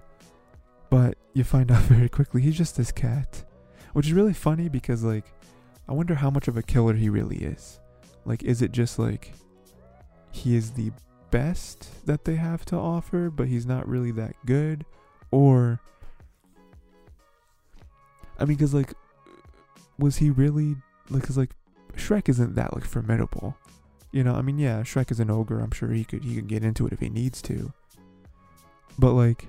but 0.90 1.18
you 1.34 1.44
find 1.44 1.70
out 1.70 1.82
very 1.82 2.08
quickly 2.08 2.42
he's 2.42 2.56
just 2.56 2.76
this 2.76 2.92
cat, 2.92 3.44
which 3.92 4.06
is 4.06 4.12
really 4.12 4.34
funny 4.34 4.68
because 4.68 5.02
like, 5.02 5.26
I 5.88 5.92
wonder 5.92 6.14
how 6.14 6.30
much 6.30 6.48
of 6.48 6.56
a 6.56 6.62
killer 6.62 6.94
he 6.94 7.08
really 7.08 7.38
is. 7.38 7.80
Like, 8.24 8.42
is 8.42 8.62
it 8.62 8.72
just 8.72 8.98
like 8.98 9.32
he 10.30 10.56
is 10.56 10.72
the 10.72 10.92
best 11.30 12.06
that 12.06 12.24
they 12.24 12.36
have 12.36 12.64
to 12.66 12.76
offer, 12.76 13.30
but 13.30 13.48
he's 13.48 13.66
not 13.66 13.88
really 13.88 14.10
that 14.12 14.34
good, 14.46 14.84
or 15.30 15.80
I 18.38 18.44
mean, 18.44 18.56
because 18.56 18.74
like, 18.74 18.92
was 19.98 20.16
he 20.18 20.30
really 20.30 20.76
like? 21.10 21.24
Cause 21.24 21.36
like, 21.36 21.50
Shrek 21.94 22.28
isn't 22.28 22.54
that 22.54 22.74
like 22.74 22.84
formidable. 22.84 23.56
You 24.12 24.24
know, 24.24 24.34
I 24.34 24.42
mean, 24.42 24.58
yeah, 24.58 24.82
Shrek 24.82 25.10
is 25.10 25.20
an 25.20 25.30
ogre. 25.30 25.60
I'm 25.60 25.72
sure 25.72 25.90
he 25.90 26.04
could 26.04 26.24
he 26.24 26.36
could 26.36 26.48
get 26.48 26.64
into 26.64 26.86
it 26.86 26.92
if 26.92 27.00
he 27.00 27.08
needs 27.08 27.42
to. 27.42 27.72
But 28.98 29.12
like, 29.12 29.46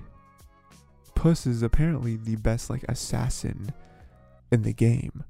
Puss 1.14 1.46
is 1.46 1.62
apparently 1.62 2.16
the 2.16 2.36
best 2.36 2.70
like 2.70 2.84
assassin 2.88 3.72
in 4.50 4.62
the 4.62 4.72
game. 4.72 5.24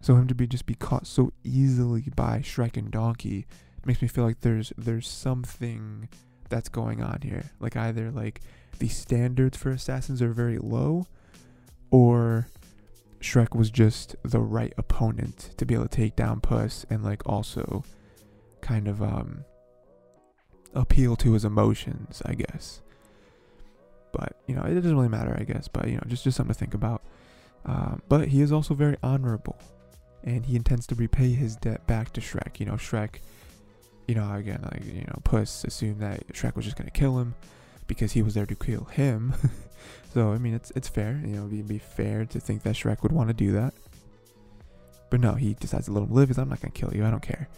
So 0.00 0.14
him 0.14 0.28
to 0.28 0.34
be 0.34 0.46
just 0.46 0.66
be 0.66 0.74
caught 0.74 1.06
so 1.06 1.32
easily 1.42 2.04
by 2.14 2.38
Shrek 2.38 2.76
and 2.76 2.90
Donkey 2.90 3.46
makes 3.84 4.02
me 4.02 4.08
feel 4.08 4.24
like 4.24 4.40
there's 4.40 4.72
there's 4.76 5.08
something 5.08 6.08
that's 6.48 6.68
going 6.68 7.02
on 7.02 7.20
here. 7.22 7.50
Like 7.60 7.76
either 7.76 8.10
like 8.10 8.40
the 8.78 8.88
standards 8.88 9.56
for 9.56 9.70
assassins 9.70 10.22
are 10.22 10.32
very 10.32 10.58
low 10.58 11.06
or 11.90 12.46
Shrek 13.20 13.56
was 13.56 13.70
just 13.70 14.14
the 14.22 14.40
right 14.40 14.72
opponent 14.76 15.50
to 15.56 15.66
be 15.66 15.74
able 15.74 15.88
to 15.88 15.96
take 15.96 16.14
down 16.16 16.40
Puss 16.40 16.84
and 16.90 17.02
like 17.02 17.26
also 17.26 17.84
kind 18.60 18.88
of 18.88 19.02
um 19.02 19.44
appeal 20.74 21.16
to 21.16 21.32
his 21.32 21.44
emotions, 21.44 22.22
I 22.24 22.34
guess. 22.34 22.82
But 24.12 24.36
you 24.46 24.54
know, 24.54 24.62
it 24.62 24.74
doesn't 24.74 24.96
really 24.96 25.08
matter, 25.08 25.36
I 25.38 25.44
guess. 25.44 25.68
But 25.68 25.88
you 25.88 25.94
know, 25.94 26.02
just 26.06 26.24
just 26.24 26.36
something 26.36 26.54
to 26.54 26.58
think 26.58 26.74
about. 26.74 27.02
Um, 27.66 28.00
but 28.08 28.28
he 28.28 28.40
is 28.40 28.52
also 28.52 28.74
very 28.74 28.96
honorable, 29.02 29.58
and 30.22 30.46
he 30.46 30.56
intends 30.56 30.86
to 30.88 30.94
repay 30.94 31.32
his 31.32 31.56
debt 31.56 31.86
back 31.86 32.12
to 32.14 32.20
Shrek. 32.20 32.60
You 32.60 32.66
know, 32.66 32.74
Shrek. 32.74 33.16
You 34.06 34.14
know, 34.14 34.32
again, 34.32 34.60
like 34.62 34.84
you 34.84 35.02
know, 35.02 35.18
Puss 35.24 35.64
assumed 35.64 36.00
that 36.00 36.28
Shrek 36.28 36.54
was 36.54 36.64
just 36.64 36.76
gonna 36.76 36.90
kill 36.90 37.18
him 37.18 37.34
because 37.88 38.12
he 38.12 38.22
was 38.22 38.34
there 38.34 38.46
to 38.46 38.54
kill 38.54 38.84
him. 38.84 39.34
so 40.14 40.32
I 40.32 40.38
mean, 40.38 40.54
it's 40.54 40.70
it's 40.76 40.88
fair. 40.88 41.20
You 41.24 41.34
know, 41.34 41.46
it'd 41.46 41.66
be 41.66 41.78
fair 41.78 42.24
to 42.26 42.38
think 42.38 42.62
that 42.62 42.76
Shrek 42.76 43.02
would 43.02 43.12
want 43.12 43.28
to 43.28 43.34
do 43.34 43.52
that. 43.52 43.74
But 45.10 45.20
no, 45.20 45.34
he 45.34 45.54
decides 45.54 45.86
to 45.86 45.92
let 45.92 46.04
him 46.04 46.14
live. 46.14 46.28
Because 46.28 46.38
I'm 46.40 46.48
not 46.48 46.60
gonna 46.60 46.70
kill 46.70 46.94
you. 46.94 47.04
I 47.04 47.10
don't 47.10 47.22
care. 47.22 47.48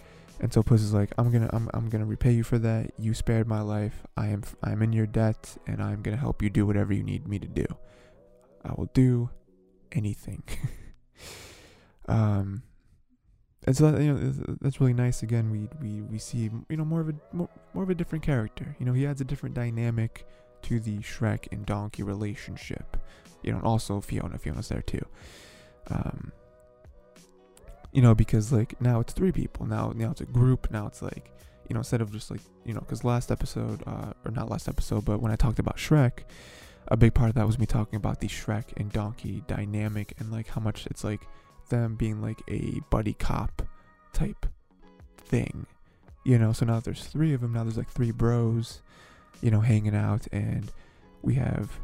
And 0.41 0.53
so 0.53 0.63
Puss 0.63 0.83
is 0.83 0.95
like, 0.95 1.13
I'm 1.19 1.33
gonna, 1.33 1.51
I'm, 1.53 1.69
I'm 1.75 1.89
gonna 1.89 2.07
repay 2.07 2.33
you 2.33 2.45
for 2.45 2.59
that. 2.59 2.93
You 2.99 3.13
spared 3.13 3.49
my 3.49 3.61
life. 3.61 4.05
I 4.17 4.29
am, 4.29 4.43
I'm 4.63 4.83
in 4.83 4.93
your 4.93 5.07
debt, 5.07 5.57
and 5.67 5.83
I'm 5.83 6.01
gonna 6.01 6.17
help 6.17 6.43
you 6.43 6.49
do 6.49 6.65
whatever 6.65 6.93
you 6.93 7.03
need 7.03 7.27
me 7.27 7.39
to 7.41 7.49
do. 7.49 7.67
I 8.65 8.73
will 8.75 8.89
do 8.95 9.31
anything. 9.93 10.43
um, 12.09 12.63
and 13.67 13.77
so 13.77 13.91
that, 13.91 14.03
you 14.03 14.13
know 14.13 14.57
that's 14.61 14.81
really 14.81 14.95
nice. 14.95 15.23
Again, 15.23 15.51
we 15.51 15.69
we 15.81 16.01
we 16.03 16.19
see 16.19 16.51
you 16.69 16.77
know 16.77 16.85
more 16.85 17.01
of 17.01 17.09
a 17.09 17.15
more, 17.33 17.49
more 17.75 17.85
of 17.85 17.91
a 17.91 17.95
different 17.95 18.25
character. 18.25 18.77
You 18.79 18.87
know, 18.87 18.93
he 18.93 19.07
adds 19.07 19.21
a 19.21 19.25
different 19.25 19.55
dynamic 19.55 20.27
to 20.63 20.81
the 20.81 20.99
Shrek 20.99 21.53
and 21.53 21.67
Donkey 21.67 22.03
relationship. 22.03 22.97
You 23.43 23.53
know, 23.53 23.59
and 23.59 23.67
also 23.67 24.01
Fiona. 24.01 24.39
Fiona's 24.39 24.69
there 24.69 24.83
too. 24.83 25.05
Um, 25.91 26.33
you 27.93 28.03
know, 28.03 28.15
because 28.15 28.53
like 28.53 28.81
now 28.81 29.01
it's 29.01 29.13
three 29.13 29.33
people. 29.33 29.67
Now 29.67 29.93
now 29.95 30.11
it's 30.11 30.21
a 30.21 30.27
group. 30.27 30.71
Now 30.71 30.87
it's 30.87 31.03
like 31.03 31.31
you 31.69 31.75
know 31.75 31.81
instead 31.81 32.01
of 32.01 32.13
just 32.13 32.31
like 32.31 32.41
you 32.65 32.75
know 32.75 32.81
because 32.81 33.05
last 33.05 33.31
episode 33.31 33.83
uh, 33.87 34.13
or 34.25 34.31
not 34.31 34.49
last 34.49 34.69
episode, 34.69 35.05
but 35.05 35.21
when 35.21 35.33
I 35.33 35.37
talked 35.37 35.59
about 35.59 35.77
Shrek, 35.77 36.21
a 36.89 36.97
big 36.97 37.15
part 37.15 37.29
of 37.29 37.35
that 37.37 37.47
was 37.47 37.59
me 37.59 37.67
talking 37.67 37.97
about 37.97 38.21
the 38.21 38.29
Shrek 38.29 38.65
and 38.77 38.93
Donkey 38.93 39.43
dynamic 39.47 40.15
and 40.19 40.33
like 40.33 40.49
how 40.49 40.61
much 40.61 40.87
it's 40.87 41.05
like 41.05 41.21
them 41.69 41.95
being 41.97 42.23
like 42.23 42.43
a 42.49 42.81
buddy 42.91 43.13
cop 43.15 43.63
type 44.13 44.47
thing. 45.17 45.67
You 46.25 46.39
know, 46.39 46.53
so 46.53 46.67
now 46.67 46.81
there's 46.81 47.05
three 47.05 47.33
of 47.35 47.41
them. 47.41 47.53
Now 47.53 47.65
there's 47.65 47.77
like 47.77 47.91
three 47.91 48.11
bros, 48.11 48.83
you 49.41 49.51
know, 49.51 49.61
hanging 49.61 49.95
out, 49.95 50.27
and 50.33 50.71
we 51.23 51.35
have 51.35 51.79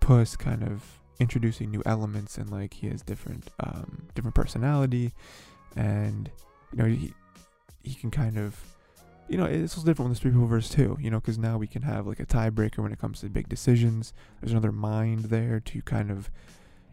Puss 0.00 0.36
kind 0.36 0.62
of 0.62 0.82
introducing 1.18 1.70
new 1.70 1.82
elements 1.86 2.36
and 2.36 2.50
like 2.50 2.74
he 2.74 2.88
has 2.88 3.00
different 3.02 3.50
um 3.60 4.06
different 4.14 4.34
personality 4.34 5.14
and 5.74 6.30
you 6.72 6.78
know 6.78 6.84
he 6.84 7.14
he 7.82 7.94
can 7.94 8.10
kind 8.10 8.38
of 8.38 8.75
you 9.28 9.36
know 9.36 9.44
it's 9.44 9.76
also 9.76 9.86
different 9.86 10.06
when 10.06 10.10
there's 10.10 10.20
three 10.20 10.30
people 10.30 10.46
versus 10.46 10.70
two 10.70 10.96
you 11.00 11.10
know 11.10 11.20
because 11.20 11.38
now 11.38 11.58
we 11.58 11.66
can 11.66 11.82
have 11.82 12.06
like 12.06 12.20
a 12.20 12.26
tiebreaker 12.26 12.78
when 12.78 12.92
it 12.92 12.98
comes 12.98 13.20
to 13.20 13.28
big 13.28 13.48
decisions 13.48 14.12
there's 14.40 14.52
another 14.52 14.72
mind 14.72 15.24
there 15.24 15.60
to 15.60 15.82
kind 15.82 16.10
of 16.10 16.30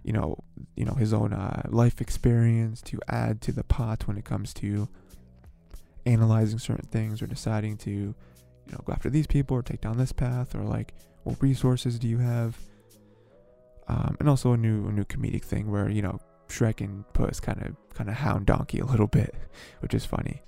you 0.03 0.11
know 0.11 0.37
you 0.75 0.85
know 0.85 0.93
his 0.93 1.13
own 1.13 1.31
uh, 1.31 1.61
life 1.69 2.01
experience 2.01 2.81
to 2.81 2.99
add 3.07 3.41
to 3.41 3.51
the 3.51 3.63
pot 3.63 4.07
when 4.07 4.17
it 4.17 4.25
comes 4.25 4.53
to 4.53 4.87
analyzing 6.05 6.59
certain 6.59 6.87
things 6.87 7.21
or 7.21 7.27
deciding 7.27 7.77
to 7.77 7.91
you 7.91 8.15
know 8.71 8.79
go 8.85 8.93
after 8.93 9.09
these 9.09 9.27
people 9.27 9.55
or 9.55 9.61
take 9.61 9.81
down 9.81 9.97
this 9.97 10.11
path 10.11 10.55
or 10.55 10.63
like 10.63 10.93
what 11.23 11.41
resources 11.41 11.99
do 11.99 12.07
you 12.07 12.17
have 12.17 12.57
um, 13.87 14.15
and 14.19 14.29
also 14.29 14.53
a 14.53 14.57
new 14.57 14.87
a 14.87 14.91
new 14.91 15.05
comedic 15.05 15.43
thing 15.43 15.69
where 15.69 15.89
you 15.89 16.01
know 16.01 16.19
Shrek 16.49 16.81
and 16.81 17.11
Puss 17.13 17.39
kind 17.39 17.61
of 17.61 17.75
kind 17.95 18.09
of 18.09 18.15
hound 18.15 18.45
Donkey 18.45 18.79
a 18.79 18.85
little 18.85 19.07
bit, 19.07 19.33
which 19.79 19.93
is 19.93 20.05
funny. 20.05 20.41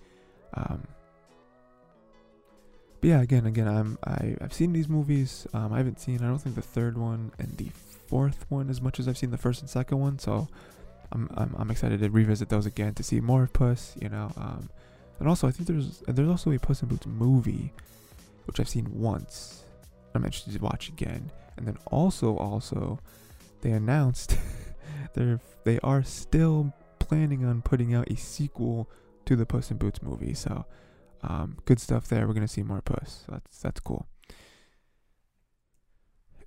Um, 0.54 0.84
but 3.06 3.10
yeah, 3.12 3.22
again, 3.22 3.46
again, 3.46 3.68
I'm 3.68 4.00
I, 4.04 4.36
I've 4.42 4.52
seen 4.52 4.74
these 4.74 4.90
movies. 4.90 5.46
Um, 5.54 5.72
I 5.72 5.78
haven't 5.78 6.00
seen 6.00 6.24
I 6.24 6.28
don't 6.28 6.40
think 6.40 6.56
the 6.56 6.64
third 6.64 6.98
one 6.98 7.32
and 7.38 7.56
the 7.56 7.70
fourth 8.08 8.48
one 8.50 8.68
as 8.68 8.82
much 8.82 9.00
as 9.00 9.08
I've 9.08 9.16
seen 9.16 9.30
the 9.30 9.38
first 9.38 9.62
and 9.62 9.70
second 9.70 10.00
one. 10.00 10.18
So 10.18 10.48
I'm 11.12 11.30
I'm, 11.38 11.56
I'm 11.56 11.70
excited 11.70 12.00
to 12.00 12.10
revisit 12.10 12.50
those 12.50 12.66
again 12.66 12.96
to 12.96 13.04
see 13.04 13.20
more 13.20 13.44
of 13.44 13.54
Puss. 13.54 13.96
You 14.02 14.10
know, 14.10 14.32
um, 14.38 14.72
and 15.20 15.30
also 15.30 15.48
I 15.48 15.52
think 15.52 15.68
there's 15.68 16.00
there's 16.08 16.28
also 16.28 16.50
a 16.50 16.58
Puss 16.58 16.82
in 16.82 16.88
Boots 16.88 17.06
movie, 17.06 17.74
which 18.46 18.60
I've 18.60 18.70
seen 18.70 18.88
once. 18.92 19.66
I'm 20.16 20.26
interested 20.26 20.56
to 20.56 20.60
watch 20.64 20.90
again, 20.90 21.30
and 21.58 21.68
then 21.68 21.78
also 21.92 22.36
also 22.38 23.00
they 23.62 23.70
announced 23.70 24.36
they're 25.14 25.40
they 25.64 25.80
are 25.84 26.02
still 26.02 26.74
planning 26.98 27.46
on 27.46 27.62
putting 27.62 27.94
out 27.94 28.10
a 28.10 28.16
sequel 28.16 28.90
to 29.26 29.36
the 29.36 29.46
Puss 29.46 29.70
in 29.70 29.78
Boots 29.78 30.02
movie. 30.02 30.34
So 30.34 30.66
um, 31.28 31.58
good 31.66 31.80
stuff 31.80 32.08
there. 32.08 32.28
We're 32.28 32.34
gonna 32.34 32.48
see 32.48 32.64
more 32.64 32.82
Puss. 32.82 33.24
That's 33.30 33.60
that's 33.60 33.80
cool. 33.80 34.08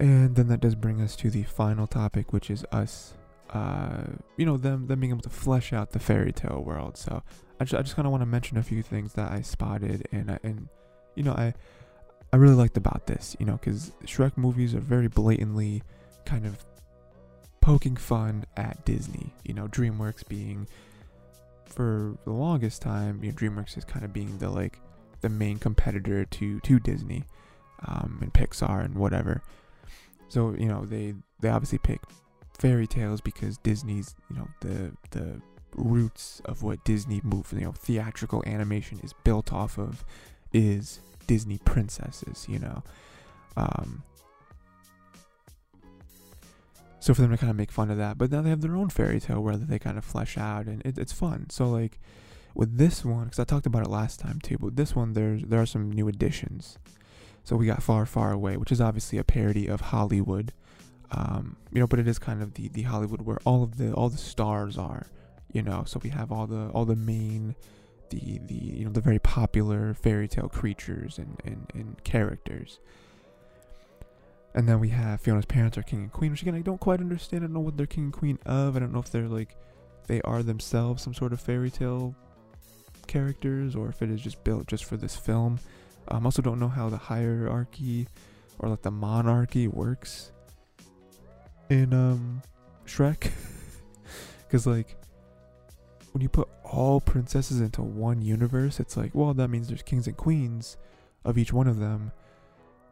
And 0.00 0.36
then 0.36 0.46
that 0.48 0.60
does 0.60 0.76
bring 0.76 1.00
us 1.00 1.16
to 1.16 1.30
the 1.30 1.42
final 1.42 1.88
topic, 1.88 2.32
which 2.32 2.50
is 2.50 2.64
us, 2.70 3.14
uh, 3.50 4.04
you 4.36 4.46
know, 4.46 4.56
them 4.56 4.86
them 4.86 5.00
being 5.00 5.10
able 5.10 5.22
to 5.22 5.30
flesh 5.30 5.72
out 5.72 5.90
the 5.90 5.98
fairy 5.98 6.32
tale 6.32 6.62
world. 6.64 6.96
So 6.96 7.22
I 7.58 7.64
just 7.64 7.74
I 7.74 7.82
just 7.82 7.96
kind 7.96 8.06
of 8.06 8.12
want 8.12 8.22
to 8.22 8.26
mention 8.26 8.56
a 8.56 8.62
few 8.62 8.82
things 8.82 9.14
that 9.14 9.32
I 9.32 9.42
spotted 9.42 10.06
and 10.12 10.30
I, 10.30 10.38
and 10.44 10.68
you 11.16 11.24
know 11.24 11.32
I 11.32 11.54
I 12.32 12.36
really 12.36 12.54
liked 12.54 12.76
about 12.76 13.06
this, 13.06 13.36
you 13.40 13.46
know, 13.46 13.54
because 13.54 13.90
Shrek 14.04 14.36
movies 14.36 14.74
are 14.74 14.80
very 14.80 15.08
blatantly 15.08 15.82
kind 16.24 16.46
of 16.46 16.64
poking 17.60 17.96
fun 17.96 18.44
at 18.56 18.84
Disney. 18.84 19.34
You 19.44 19.54
know, 19.54 19.66
DreamWorks 19.66 20.28
being 20.28 20.68
for 21.68 22.16
the 22.24 22.32
longest 22.32 22.82
time, 22.82 23.22
you 23.22 23.30
know, 23.30 23.36
DreamWorks 23.36 23.76
is 23.76 23.84
kind 23.84 24.04
of 24.04 24.12
being 24.12 24.38
the 24.38 24.50
like 24.50 24.78
the 25.20 25.28
main 25.28 25.58
competitor 25.58 26.24
to 26.24 26.60
to 26.60 26.78
Disney, 26.78 27.24
um, 27.86 28.18
and 28.22 28.32
Pixar 28.32 28.84
and 28.84 28.94
whatever. 28.94 29.42
So 30.28 30.54
you 30.58 30.66
know 30.66 30.84
they 30.84 31.14
they 31.40 31.48
obviously 31.48 31.78
pick 31.78 32.00
fairy 32.58 32.86
tales 32.86 33.20
because 33.20 33.58
Disney's 33.58 34.14
you 34.30 34.36
know 34.36 34.48
the 34.60 34.92
the 35.10 35.40
roots 35.74 36.42
of 36.44 36.62
what 36.62 36.84
Disney 36.84 37.20
move 37.22 37.52
you 37.52 37.60
know 37.60 37.72
theatrical 37.72 38.42
animation 38.46 39.00
is 39.02 39.12
built 39.24 39.52
off 39.52 39.78
of 39.78 40.04
is 40.52 41.00
Disney 41.26 41.58
princesses. 41.58 42.46
You 42.48 42.58
know, 42.58 42.82
um, 43.56 44.02
so 47.00 47.14
for 47.14 47.22
them 47.22 47.30
to 47.30 47.36
kind 47.36 47.50
of 47.50 47.56
make 47.56 47.70
fun 47.70 47.90
of 47.90 47.98
that, 47.98 48.18
but 48.18 48.30
now 48.30 48.42
they 48.42 48.50
have 48.50 48.60
their 48.60 48.76
own 48.76 48.88
fairy 48.88 49.20
tale 49.20 49.40
where 49.40 49.56
they 49.56 49.78
kind 49.78 49.98
of 49.98 50.04
flesh 50.04 50.36
out, 50.36 50.66
and 50.66 50.82
it, 50.84 50.98
it's 50.98 51.12
fun. 51.12 51.48
So 51.50 51.66
like 51.68 51.98
with 52.54 52.76
this 52.76 53.04
one, 53.04 53.24
because 53.24 53.38
I 53.38 53.44
talked 53.44 53.66
about 53.66 53.86
it 53.86 53.90
last 53.90 54.18
time 54.20 54.40
too, 54.40 54.58
but 54.58 54.76
this 54.76 54.96
one 54.96 55.12
there's 55.12 55.42
there 55.42 55.60
are 55.60 55.66
some 55.66 55.92
new 55.92 56.08
additions. 56.08 56.78
So 57.44 57.56
we 57.56 57.66
got 57.66 57.82
Far 57.82 58.04
Far 58.04 58.32
Away, 58.32 58.56
which 58.56 58.72
is 58.72 58.80
obviously 58.80 59.18
a 59.18 59.24
parody 59.24 59.68
of 59.68 59.80
Hollywood, 59.80 60.52
um, 61.12 61.56
you 61.72 61.80
know, 61.80 61.86
but 61.86 61.98
it 61.98 62.08
is 62.08 62.18
kind 62.18 62.42
of 62.42 62.54
the 62.54 62.68
the 62.68 62.82
Hollywood 62.82 63.22
where 63.22 63.38
all 63.44 63.62
of 63.62 63.78
the 63.78 63.92
all 63.92 64.08
the 64.08 64.18
stars 64.18 64.76
are, 64.76 65.06
you 65.52 65.62
know. 65.62 65.84
So 65.86 66.00
we 66.02 66.10
have 66.10 66.32
all 66.32 66.46
the 66.46 66.68
all 66.74 66.84
the 66.84 66.96
main, 66.96 67.54
the 68.10 68.40
the 68.44 68.54
you 68.54 68.84
know 68.84 68.90
the 68.90 69.00
very 69.00 69.18
popular 69.18 69.94
fairy 69.94 70.28
tale 70.28 70.48
creatures 70.48 71.16
and 71.18 71.40
and, 71.44 71.70
and 71.74 72.04
characters. 72.04 72.80
And 74.58 74.68
then 74.68 74.80
we 74.80 74.88
have 74.88 75.20
Fiona's 75.20 75.44
parents 75.44 75.78
are 75.78 75.84
king 75.84 76.00
and 76.00 76.12
queen, 76.12 76.32
which 76.32 76.42
again 76.42 76.56
I 76.56 76.62
don't 76.62 76.80
quite 76.80 76.98
understand. 76.98 77.44
I 77.44 77.46
don't 77.46 77.54
know 77.54 77.60
what 77.60 77.76
they're 77.76 77.86
king 77.86 78.06
and 78.06 78.12
queen 78.12 78.40
of. 78.44 78.74
I 78.74 78.80
don't 78.80 78.92
know 78.92 78.98
if 78.98 79.08
they're 79.08 79.28
like 79.28 79.54
they 80.08 80.20
are 80.22 80.42
themselves 80.42 81.00
some 81.00 81.14
sort 81.14 81.32
of 81.32 81.40
fairy 81.40 81.70
tale 81.70 82.16
characters 83.06 83.76
or 83.76 83.88
if 83.88 84.02
it 84.02 84.10
is 84.10 84.20
just 84.20 84.42
built 84.42 84.66
just 84.66 84.84
for 84.84 84.96
this 84.96 85.14
film. 85.14 85.60
I 86.08 86.16
um, 86.16 86.24
also 86.24 86.42
don't 86.42 86.58
know 86.58 86.66
how 86.66 86.88
the 86.88 86.96
hierarchy 86.96 88.08
or 88.58 88.68
like 88.68 88.82
the 88.82 88.90
monarchy 88.90 89.68
works 89.68 90.32
in 91.70 91.94
um 91.94 92.42
Shrek. 92.84 93.30
Cause 94.50 94.66
like 94.66 94.96
when 96.10 96.20
you 96.20 96.28
put 96.28 96.48
all 96.64 97.00
princesses 97.00 97.60
into 97.60 97.82
one 97.82 98.22
universe, 98.22 98.80
it's 98.80 98.96
like, 98.96 99.14
well, 99.14 99.34
that 99.34 99.50
means 99.50 99.68
there's 99.68 99.82
kings 99.82 100.08
and 100.08 100.16
queens 100.16 100.76
of 101.24 101.38
each 101.38 101.52
one 101.52 101.68
of 101.68 101.78
them 101.78 102.10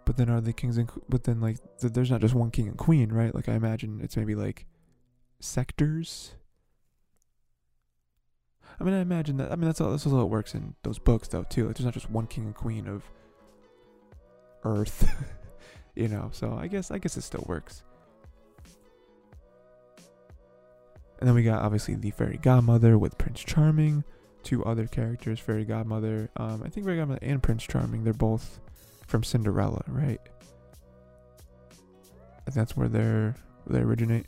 but 0.07 0.17
then 0.17 0.31
are 0.31 0.41
the 0.41 0.55
kings 0.55 0.79
and 0.79 0.89
but 1.09 1.25
then 1.25 1.41
like 1.43 1.59
th- 1.81 1.93
there's 1.93 2.11
not 2.11 2.23
just 2.23 2.33
one 2.33 2.51
king 2.51 2.69
and 2.69 2.79
queen, 2.79 3.13
right? 3.13 3.35
Like 3.35 3.49
I 3.51 3.55
imagine 3.55 4.01
it's 4.03 4.17
maybe 4.17 4.35
like 4.35 4.65
sectors. 5.41 6.33
I 8.79 8.85
mean, 8.85 8.95
I 8.95 9.01
imagine 9.01 9.39
that. 9.39 9.53
I 9.53 9.57
mean, 9.57 9.67
that's 9.67 9.81
all. 9.81 9.91
That's 9.91 10.05
how 10.05 10.21
it 10.21 10.29
works 10.29 10.55
in 10.55 10.75
those 10.83 10.99
books, 10.99 11.29
though, 11.29 11.45
too. 11.45 11.67
Like, 11.67 11.77
there's 11.77 11.85
not 11.85 11.95
just 11.95 12.11
one 12.11 12.27
king 12.27 12.45
and 12.45 12.55
queen 12.55 12.87
of 12.87 13.03
Earth, 14.65 15.09
you 15.95 16.09
know. 16.09 16.29
So 16.33 16.59
I 16.61 16.67
guess, 16.67 16.91
I 16.91 16.99
guess 16.99 17.17
it 17.17 17.23
still 17.23 17.45
works. 17.47 17.83
And 21.19 21.27
then 21.27 21.35
we 21.35 21.43
got 21.43 21.63
obviously 21.63 21.95
the 21.95 22.11
fairy 22.11 22.39
godmother 22.43 22.99
with 22.99 23.17
Prince 23.17 23.41
Charming, 23.41 24.05
two 24.43 24.63
other 24.67 24.87
characters, 24.87 25.41
fairy 25.41 25.65
godmother. 25.65 26.29
Um, 26.37 26.63
I 26.63 26.69
think 26.69 26.85
fairy 26.85 26.99
godmother 26.99 27.21
and 27.23 27.43
Prince 27.43 27.65
Charming. 27.65 28.05
They're 28.05 28.13
both 28.13 28.61
from 29.07 29.23
Cinderella, 29.23 29.83
right? 29.89 30.21
Think 32.47 32.55
that's 32.55 32.77
where 32.77 32.89
they're 32.89 33.35
they 33.67 33.81
originate. 33.81 34.27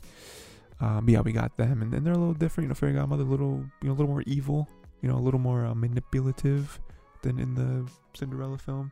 Um, 0.81 1.09
yeah, 1.09 1.21
we 1.21 1.31
got 1.31 1.55
them, 1.55 1.81
and 1.81 1.91
then 1.91 2.03
they're 2.03 2.13
a 2.13 2.17
little 2.17 2.33
different. 2.33 2.65
You 2.65 2.69
know, 2.69 2.75
fairy 2.75 2.93
godmother, 2.93 3.23
a 3.23 3.25
little 3.25 3.63
you 3.81 3.87
know, 3.87 3.91
a 3.91 3.95
little 3.95 4.11
more 4.11 4.23
evil. 4.27 4.67
You 5.01 5.07
know, 5.07 5.15
a 5.15 5.19
little 5.19 5.39
more 5.39 5.65
uh, 5.65 5.73
manipulative 5.73 6.79
than 7.21 7.39
in 7.39 7.55
the 7.55 7.89
Cinderella 8.13 8.57
film. 8.57 8.91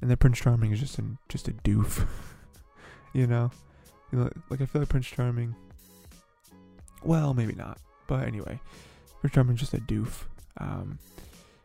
And 0.00 0.08
then 0.08 0.16
Prince 0.16 0.38
Charming 0.38 0.70
is 0.70 0.78
just 0.78 0.98
an 0.98 1.18
just 1.28 1.48
a 1.48 1.52
doof. 1.52 2.06
you 3.12 3.26
know, 3.26 3.50
you 4.12 4.20
know, 4.20 4.30
like 4.48 4.60
I 4.60 4.66
feel 4.66 4.82
like 4.82 4.88
Prince 4.88 5.08
Charming. 5.08 5.56
Well, 7.02 7.34
maybe 7.34 7.54
not, 7.54 7.78
but 8.06 8.28
anyway, 8.28 8.60
Prince 9.20 9.34
Charming's 9.34 9.58
just 9.58 9.74
a 9.74 9.78
doof. 9.78 10.26
Um, 10.58 11.00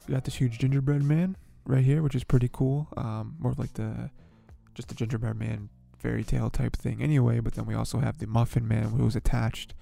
we 0.07 0.15
got 0.15 0.23
this 0.23 0.35
huge 0.35 0.57
gingerbread 0.57 1.03
man 1.03 1.35
right 1.67 1.83
here, 1.83 2.01
which 2.01 2.15
is 2.15 2.23
pretty 2.23 2.49
cool. 2.51 2.87
Um, 2.97 3.35
more 3.39 3.53
like 3.57 3.73
the 3.73 4.09
just 4.73 4.89
the 4.89 4.95
gingerbread 4.95 5.37
man 5.37 5.69
fairy 5.97 6.23
tale 6.23 6.49
type 6.49 6.75
thing 6.75 7.01
anyway. 7.01 7.39
But 7.39 7.55
then 7.55 7.65
we 7.65 7.75
also 7.75 7.99
have 7.99 8.19
the 8.19 8.27
muffin 8.27 8.67
man 8.67 8.89
who's 8.89 9.15
attached 9.15 9.73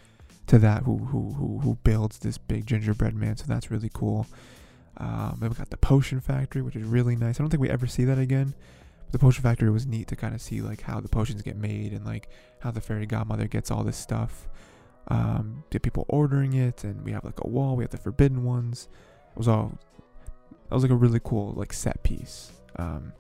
to 0.48 0.60
that, 0.60 0.84
who 0.84 0.98
who 0.98 1.34
who 1.34 1.60
who 1.60 1.78
builds 1.84 2.20
this 2.20 2.38
big 2.38 2.66
gingerbread 2.66 3.16
man. 3.16 3.38
So 3.38 3.46
that's 3.48 3.72
really 3.72 3.92
cool. 3.94 4.28
Um, 4.98 5.38
then 5.42 5.50
we 5.50 5.56
got 5.56 5.70
the 5.70 5.78
potion 5.78 6.20
factory, 6.22 6.62
which 6.62 6.76
is 6.76 6.84
really 6.84 7.16
nice. 7.16 7.40
I 7.40 7.44
don't 7.44 7.50
think 7.50 7.62
we 7.62 7.70
ever 7.70 7.88
see 7.88 8.06
that 8.06 8.18
again. 8.18 8.54
But 9.06 9.12
the 9.12 9.20
potion 9.20 9.44
factory 9.44 9.70
was 9.70 9.86
neat 9.86 10.08
to 10.08 10.16
kind 10.16 10.34
of 10.34 10.42
see 10.42 10.62
like 10.62 10.82
how 10.82 11.00
the 11.00 11.10
potions 11.10 11.42
get 11.42 11.58
made 11.58 11.92
and 11.92 12.06
like 12.06 12.30
how 12.60 12.72
the 12.72 12.82
fairy 12.82 13.06
godmother 13.06 13.48
gets 13.48 13.72
all 13.72 13.84
this 13.84 13.98
stuff. 13.98 14.48
Um, 15.10 15.64
get 15.70 15.84
people 15.84 16.06
ordering 16.10 16.54
it, 16.54 16.84
and 16.84 17.04
we 17.04 17.12
have 17.12 17.24
like 17.24 17.40
a 17.44 17.48
wall. 17.48 17.76
We 17.76 17.84
have 17.84 17.92
the 17.92 17.98
forbidden 17.98 18.44
ones. 18.44 18.88
It 19.32 19.38
was 19.38 19.48
all. 19.48 19.78
That 20.70 20.76
was 20.76 20.84
like 20.84 20.92
a 20.92 20.96
really 20.96 21.22
cool 21.24 21.54
like 21.54 21.74
set 21.74 22.02
piece. 22.04 22.52
Um, 22.78 23.14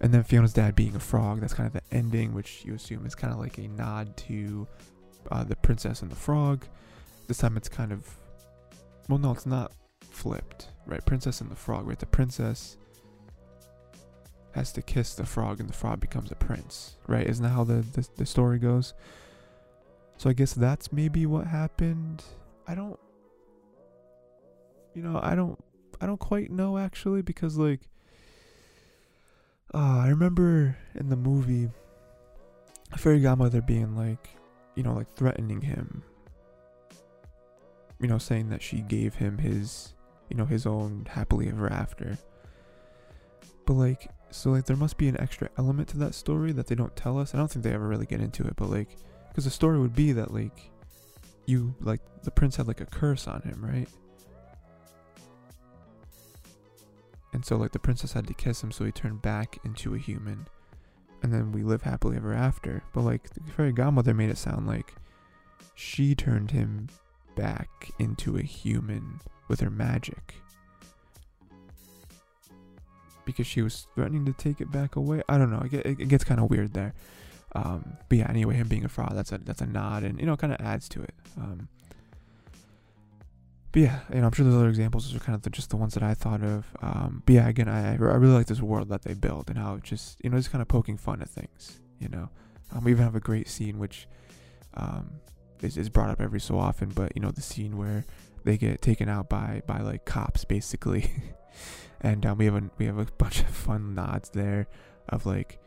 and 0.00 0.12
then 0.12 0.22
Fiona's 0.22 0.52
dad 0.52 0.74
being 0.74 0.94
a 0.96 1.00
frog. 1.00 1.40
That's 1.40 1.54
kind 1.54 1.66
of 1.66 1.72
the 1.72 1.96
ending, 1.96 2.34
which 2.34 2.64
you 2.64 2.74
assume 2.74 3.06
is 3.06 3.14
kind 3.14 3.32
of 3.32 3.38
like 3.38 3.58
a 3.58 3.68
nod 3.68 4.16
to 4.18 4.66
uh, 5.30 5.44
the 5.44 5.56
princess 5.56 6.02
and 6.02 6.10
the 6.10 6.16
frog. 6.16 6.66
This 7.26 7.38
time 7.38 7.56
it's 7.56 7.68
kind 7.68 7.92
of. 7.92 8.08
Well, 9.08 9.18
no, 9.18 9.32
it's 9.32 9.46
not 9.46 9.72
flipped, 10.10 10.68
right? 10.86 11.04
Princess 11.04 11.40
and 11.40 11.50
the 11.50 11.56
frog, 11.56 11.86
right? 11.86 11.98
The 11.98 12.06
princess 12.06 12.76
has 14.52 14.72
to 14.72 14.82
kiss 14.82 15.14
the 15.14 15.26
frog 15.26 15.60
and 15.60 15.68
the 15.68 15.74
frog 15.74 16.00
becomes 16.00 16.30
a 16.30 16.36
prince, 16.36 16.96
right? 17.08 17.26
Isn't 17.26 17.42
that 17.42 17.50
how 17.50 17.64
the, 17.64 17.84
the, 17.92 18.08
the 18.16 18.26
story 18.26 18.58
goes? 18.58 18.94
So 20.16 20.30
I 20.30 20.32
guess 20.32 20.54
that's 20.54 20.92
maybe 20.92 21.26
what 21.26 21.46
happened. 21.46 22.22
I 22.66 22.74
don't 22.74 22.98
you 24.94 25.02
know, 25.02 25.20
I 25.22 25.34
don't 25.34 25.58
I 26.00 26.06
don't 26.06 26.20
quite 26.20 26.50
know 26.50 26.78
actually 26.78 27.22
because 27.22 27.56
like 27.56 27.80
uh, 29.72 30.00
I 30.04 30.08
remember 30.08 30.76
in 30.94 31.08
the 31.08 31.16
movie 31.16 31.68
fairy 32.96 33.20
godmother 33.20 33.60
being 33.60 33.96
like, 33.96 34.28
you 34.76 34.82
know, 34.82 34.94
like 34.94 35.12
threatening 35.16 35.60
him. 35.60 36.02
You 38.00 38.08
know, 38.08 38.18
saying 38.18 38.50
that 38.50 38.62
she 38.62 38.80
gave 38.80 39.14
him 39.14 39.38
his 39.38 39.94
you 40.28 40.36
know, 40.36 40.44
his 40.46 40.66
own 40.66 41.06
happily 41.10 41.48
ever 41.48 41.70
after. 41.70 42.18
But 43.66 43.74
like, 43.74 44.10
so 44.30 44.50
like, 44.50 44.66
there 44.66 44.76
must 44.76 44.96
be 44.98 45.08
an 45.08 45.20
extra 45.20 45.48
element 45.58 45.88
to 45.88 45.98
that 45.98 46.14
story 46.14 46.52
that 46.52 46.66
they 46.66 46.74
don't 46.74 46.94
tell 46.96 47.18
us. 47.18 47.34
I 47.34 47.38
don't 47.38 47.50
think 47.50 47.64
they 47.64 47.72
ever 47.72 47.86
really 47.86 48.06
get 48.06 48.20
into 48.20 48.46
it, 48.46 48.56
but 48.56 48.70
like, 48.70 48.96
because 49.28 49.44
the 49.44 49.50
story 49.50 49.78
would 49.78 49.94
be 49.94 50.12
that 50.12 50.32
like, 50.32 50.70
you 51.46 51.74
like 51.80 52.00
the 52.22 52.30
prince 52.30 52.56
had 52.56 52.66
like 52.66 52.80
a 52.80 52.86
curse 52.86 53.28
on 53.28 53.42
him, 53.42 53.64
right? 53.64 53.88
And 57.34 57.44
so 57.44 57.56
like 57.56 57.72
the 57.72 57.80
princess 57.80 58.12
had 58.12 58.28
to 58.28 58.34
kiss 58.34 58.62
him, 58.62 58.70
so 58.70 58.84
he 58.84 58.92
turned 58.92 59.20
back 59.20 59.58
into 59.64 59.94
a 59.94 59.98
human, 59.98 60.46
and 61.22 61.32
then 61.32 61.50
we 61.50 61.64
live 61.64 61.82
happily 61.82 62.16
ever 62.16 62.32
after. 62.32 62.82
But 62.94 63.02
like 63.02 63.28
the 63.30 63.40
fairy 63.50 63.72
godmother 63.72 64.14
made 64.14 64.30
it 64.30 64.38
sound 64.38 64.68
like 64.68 64.94
she 65.74 66.14
turned 66.14 66.52
him 66.52 66.88
back 67.34 67.90
into 67.98 68.36
a 68.36 68.42
human 68.42 69.20
with 69.48 69.58
her 69.60 69.70
magic. 69.70 70.36
Because 73.24 73.48
she 73.48 73.62
was 73.62 73.88
threatening 73.96 74.24
to 74.26 74.32
take 74.32 74.60
it 74.60 74.70
back 74.70 74.94
away. 74.94 75.22
I 75.28 75.36
don't 75.36 75.50
know. 75.50 75.62
It, 75.64 75.74
it, 75.74 76.00
it 76.00 76.08
gets 76.08 76.22
kind 76.22 76.38
of 76.38 76.50
weird 76.50 76.72
there. 76.72 76.94
Um, 77.56 77.96
but 78.08 78.18
yeah, 78.18 78.30
anyway, 78.30 78.54
him 78.54 78.68
being 78.68 78.84
a 78.84 78.88
fraud, 78.88 79.12
that's 79.14 79.32
a 79.32 79.38
that's 79.38 79.60
a 79.60 79.66
nod, 79.66 80.02
and 80.04 80.20
you 80.20 80.26
know, 80.26 80.36
kind 80.36 80.52
of 80.52 80.60
adds 80.60 80.88
to 80.90 81.02
it. 81.02 81.14
Um, 81.36 81.68
but 83.74 83.82
yeah, 83.82 83.98
you 84.14 84.20
know, 84.20 84.26
I'm 84.26 84.32
sure 84.32 84.44
there's 84.44 84.54
other 84.54 84.68
examples. 84.68 85.10
Those 85.10 85.20
are 85.20 85.24
kind 85.24 85.34
of 85.34 85.42
the, 85.42 85.50
just 85.50 85.70
the 85.70 85.76
ones 85.76 85.94
that 85.94 86.04
I 86.04 86.14
thought 86.14 86.44
of. 86.44 86.64
Um, 86.80 87.24
but 87.26 87.34
yeah, 87.34 87.48
again, 87.48 87.68
I 87.68 87.94
I 87.94 87.94
really 87.96 88.32
like 88.32 88.46
this 88.46 88.62
world 88.62 88.88
that 88.90 89.02
they 89.02 89.14
build 89.14 89.50
and 89.50 89.58
how 89.58 89.74
it 89.74 89.82
just 89.82 90.16
you 90.22 90.30
know 90.30 90.36
just 90.36 90.52
kind 90.52 90.62
of 90.62 90.68
poking 90.68 90.96
fun 90.96 91.20
at 91.20 91.28
things. 91.28 91.80
You 91.98 92.08
know, 92.08 92.28
um, 92.72 92.84
we 92.84 92.92
even 92.92 93.02
have 93.02 93.16
a 93.16 93.20
great 93.20 93.48
scene 93.48 93.80
which 93.80 94.06
um, 94.74 95.14
is 95.60 95.76
is 95.76 95.88
brought 95.88 96.08
up 96.08 96.20
every 96.20 96.38
so 96.38 96.56
often. 96.56 96.90
But 96.90 97.16
you 97.16 97.20
know, 97.20 97.32
the 97.32 97.42
scene 97.42 97.76
where 97.76 98.04
they 98.44 98.56
get 98.56 98.80
taken 98.80 99.08
out 99.08 99.28
by 99.28 99.62
by 99.66 99.80
like 99.80 100.04
cops 100.04 100.44
basically 100.44 101.10
and 102.00 102.24
um, 102.26 102.38
we 102.38 102.44
have 102.44 102.54
a 102.54 102.70
we 102.78 102.86
have 102.86 102.98
a 102.98 103.06
bunch 103.18 103.40
of 103.40 103.48
fun 103.48 103.92
nods 103.96 104.30
there 104.30 104.68
of 105.08 105.26
like 105.26 105.58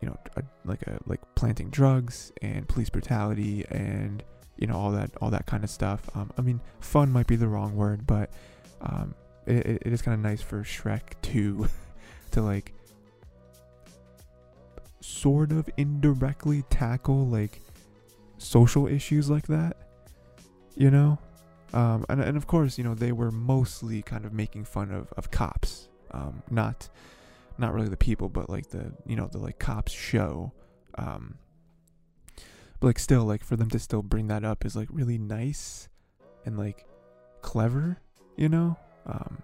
you 0.00 0.08
know 0.08 0.16
a, 0.34 0.42
like 0.64 0.82
a 0.88 0.98
like 1.06 1.20
planting 1.36 1.70
drugs 1.70 2.32
and 2.42 2.68
police 2.68 2.90
brutality 2.90 3.64
and 3.70 4.24
you 4.62 4.68
know 4.68 4.76
all 4.76 4.90
that 4.92 5.10
all 5.20 5.30
that 5.30 5.44
kind 5.44 5.64
of 5.64 5.70
stuff 5.70 6.08
um, 6.14 6.30
i 6.38 6.40
mean 6.40 6.60
fun 6.80 7.10
might 7.10 7.26
be 7.26 7.36
the 7.36 7.48
wrong 7.48 7.76
word 7.76 8.06
but 8.06 8.30
um, 8.80 9.14
it, 9.46 9.82
it 9.84 9.92
is 9.92 10.00
kind 10.00 10.14
of 10.14 10.20
nice 10.20 10.40
for 10.40 10.62
shrek 10.62 11.02
2 11.22 11.68
to 12.30 12.42
like 12.42 12.72
sort 15.00 15.52
of 15.52 15.68
indirectly 15.76 16.62
tackle 16.70 17.26
like 17.26 17.60
social 18.38 18.86
issues 18.86 19.28
like 19.28 19.46
that 19.48 19.76
you 20.76 20.90
know 20.90 21.18
um, 21.72 22.04
and, 22.08 22.20
and 22.20 22.36
of 22.36 22.46
course, 22.46 22.76
you 22.76 22.84
know, 22.84 22.94
they 22.94 23.12
were 23.12 23.30
mostly 23.30 24.02
kind 24.02 24.24
of 24.24 24.32
making 24.32 24.64
fun 24.64 24.90
of, 24.90 25.12
of 25.16 25.30
cops. 25.30 25.88
Um, 26.10 26.42
not 26.50 26.88
not 27.58 27.72
really 27.72 27.88
the 27.88 27.96
people, 27.96 28.28
but 28.28 28.50
like 28.50 28.68
the 28.68 28.92
you 29.06 29.16
know, 29.16 29.28
the 29.30 29.38
like 29.38 29.58
cops 29.58 29.92
show. 29.92 30.52
Um, 30.96 31.38
but 32.82 32.88
like 32.88 32.98
still 32.98 33.22
like 33.22 33.44
for 33.44 33.54
them 33.54 33.70
to 33.70 33.78
still 33.78 34.02
bring 34.02 34.26
that 34.26 34.44
up 34.44 34.66
is 34.66 34.74
like 34.74 34.88
really 34.90 35.16
nice 35.16 35.88
and 36.44 36.58
like 36.58 36.84
clever, 37.40 37.96
you 38.36 38.48
know? 38.48 38.76
Um, 39.06 39.40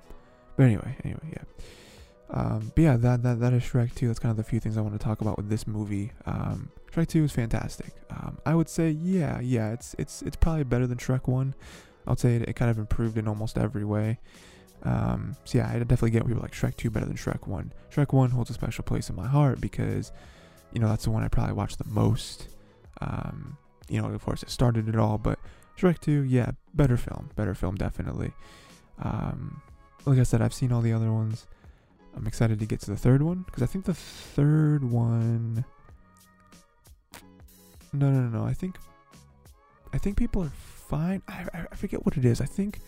but 0.56 0.64
anyway, 0.64 0.96
anyway, 1.04 1.30
yeah. 1.30 1.44
Um, 2.30 2.72
but 2.74 2.82
yeah, 2.82 2.96
that, 2.96 3.22
that 3.22 3.38
that 3.38 3.52
is 3.52 3.62
Shrek 3.62 3.94
2. 3.94 4.08
That's 4.08 4.18
kind 4.18 4.32
of 4.32 4.36
the 4.36 4.42
few 4.42 4.58
things 4.58 4.76
I 4.76 4.80
want 4.80 4.94
to 4.94 4.98
talk 4.98 5.20
about 5.20 5.36
with 5.36 5.48
this 5.48 5.68
movie. 5.68 6.10
Um, 6.26 6.68
Shrek 6.92 7.06
2 7.06 7.22
is 7.22 7.30
fantastic. 7.30 7.92
Um, 8.10 8.38
I 8.44 8.56
would 8.56 8.68
say, 8.68 8.90
yeah, 8.90 9.38
yeah, 9.38 9.70
it's 9.70 9.94
it's 10.00 10.20
it's 10.22 10.36
probably 10.36 10.64
better 10.64 10.88
than 10.88 10.98
Shrek 10.98 11.28
1. 11.28 11.54
I 12.08 12.10
would 12.10 12.18
say 12.18 12.34
it, 12.34 12.42
it 12.42 12.56
kind 12.56 12.72
of 12.72 12.78
improved 12.78 13.18
in 13.18 13.28
almost 13.28 13.56
every 13.56 13.84
way. 13.84 14.18
Um, 14.82 15.36
so 15.44 15.58
yeah, 15.58 15.68
I 15.68 15.78
definitely 15.78 16.10
get 16.10 16.26
people 16.26 16.42
like 16.42 16.54
Shrek 16.54 16.76
2 16.76 16.90
better 16.90 17.06
than 17.06 17.16
Shrek 17.16 17.46
1. 17.46 17.72
Shrek 17.94 18.12
1 18.12 18.30
holds 18.30 18.50
a 18.50 18.54
special 18.54 18.82
place 18.82 19.08
in 19.08 19.14
my 19.14 19.28
heart 19.28 19.60
because, 19.60 20.10
you 20.72 20.80
know, 20.80 20.88
that's 20.88 21.04
the 21.04 21.12
one 21.12 21.22
I 21.22 21.28
probably 21.28 21.54
watched 21.54 21.78
the 21.78 21.88
most. 21.88 22.48
Um, 23.00 23.56
you 23.88 24.00
know, 24.00 24.08
of 24.08 24.24
course, 24.24 24.42
it 24.42 24.50
started 24.50 24.88
it 24.88 24.96
all, 24.96 25.18
but 25.18 25.38
Shrek 25.78 26.00
2, 26.00 26.22
yeah, 26.24 26.50
better 26.74 26.96
film. 26.96 27.30
Better 27.36 27.54
film, 27.54 27.76
definitely. 27.76 28.32
Um, 29.00 29.62
like 30.04 30.18
I 30.18 30.24
said, 30.24 30.42
I've 30.42 30.54
seen 30.54 30.72
all 30.72 30.80
the 30.80 30.92
other 30.92 31.12
ones. 31.12 31.46
I'm 32.16 32.26
excited 32.26 32.58
to 32.58 32.66
get 32.66 32.80
to 32.80 32.90
the 32.90 32.96
third 32.96 33.22
one 33.22 33.44
because 33.46 33.62
I 33.62 33.66
think 33.66 33.84
the 33.84 33.94
third 33.94 34.82
one. 34.82 35.64
No, 37.92 38.10
no, 38.10 38.20
no, 38.22 38.40
no. 38.40 38.44
I 38.44 38.52
think. 38.52 38.76
I 39.92 39.98
think 39.98 40.16
people 40.16 40.42
are 40.42 40.50
fine. 40.50 41.22
I, 41.28 41.46
I 41.70 41.76
forget 41.76 42.04
what 42.04 42.16
it 42.16 42.24
is. 42.24 42.40
I 42.40 42.44
think 42.44 42.80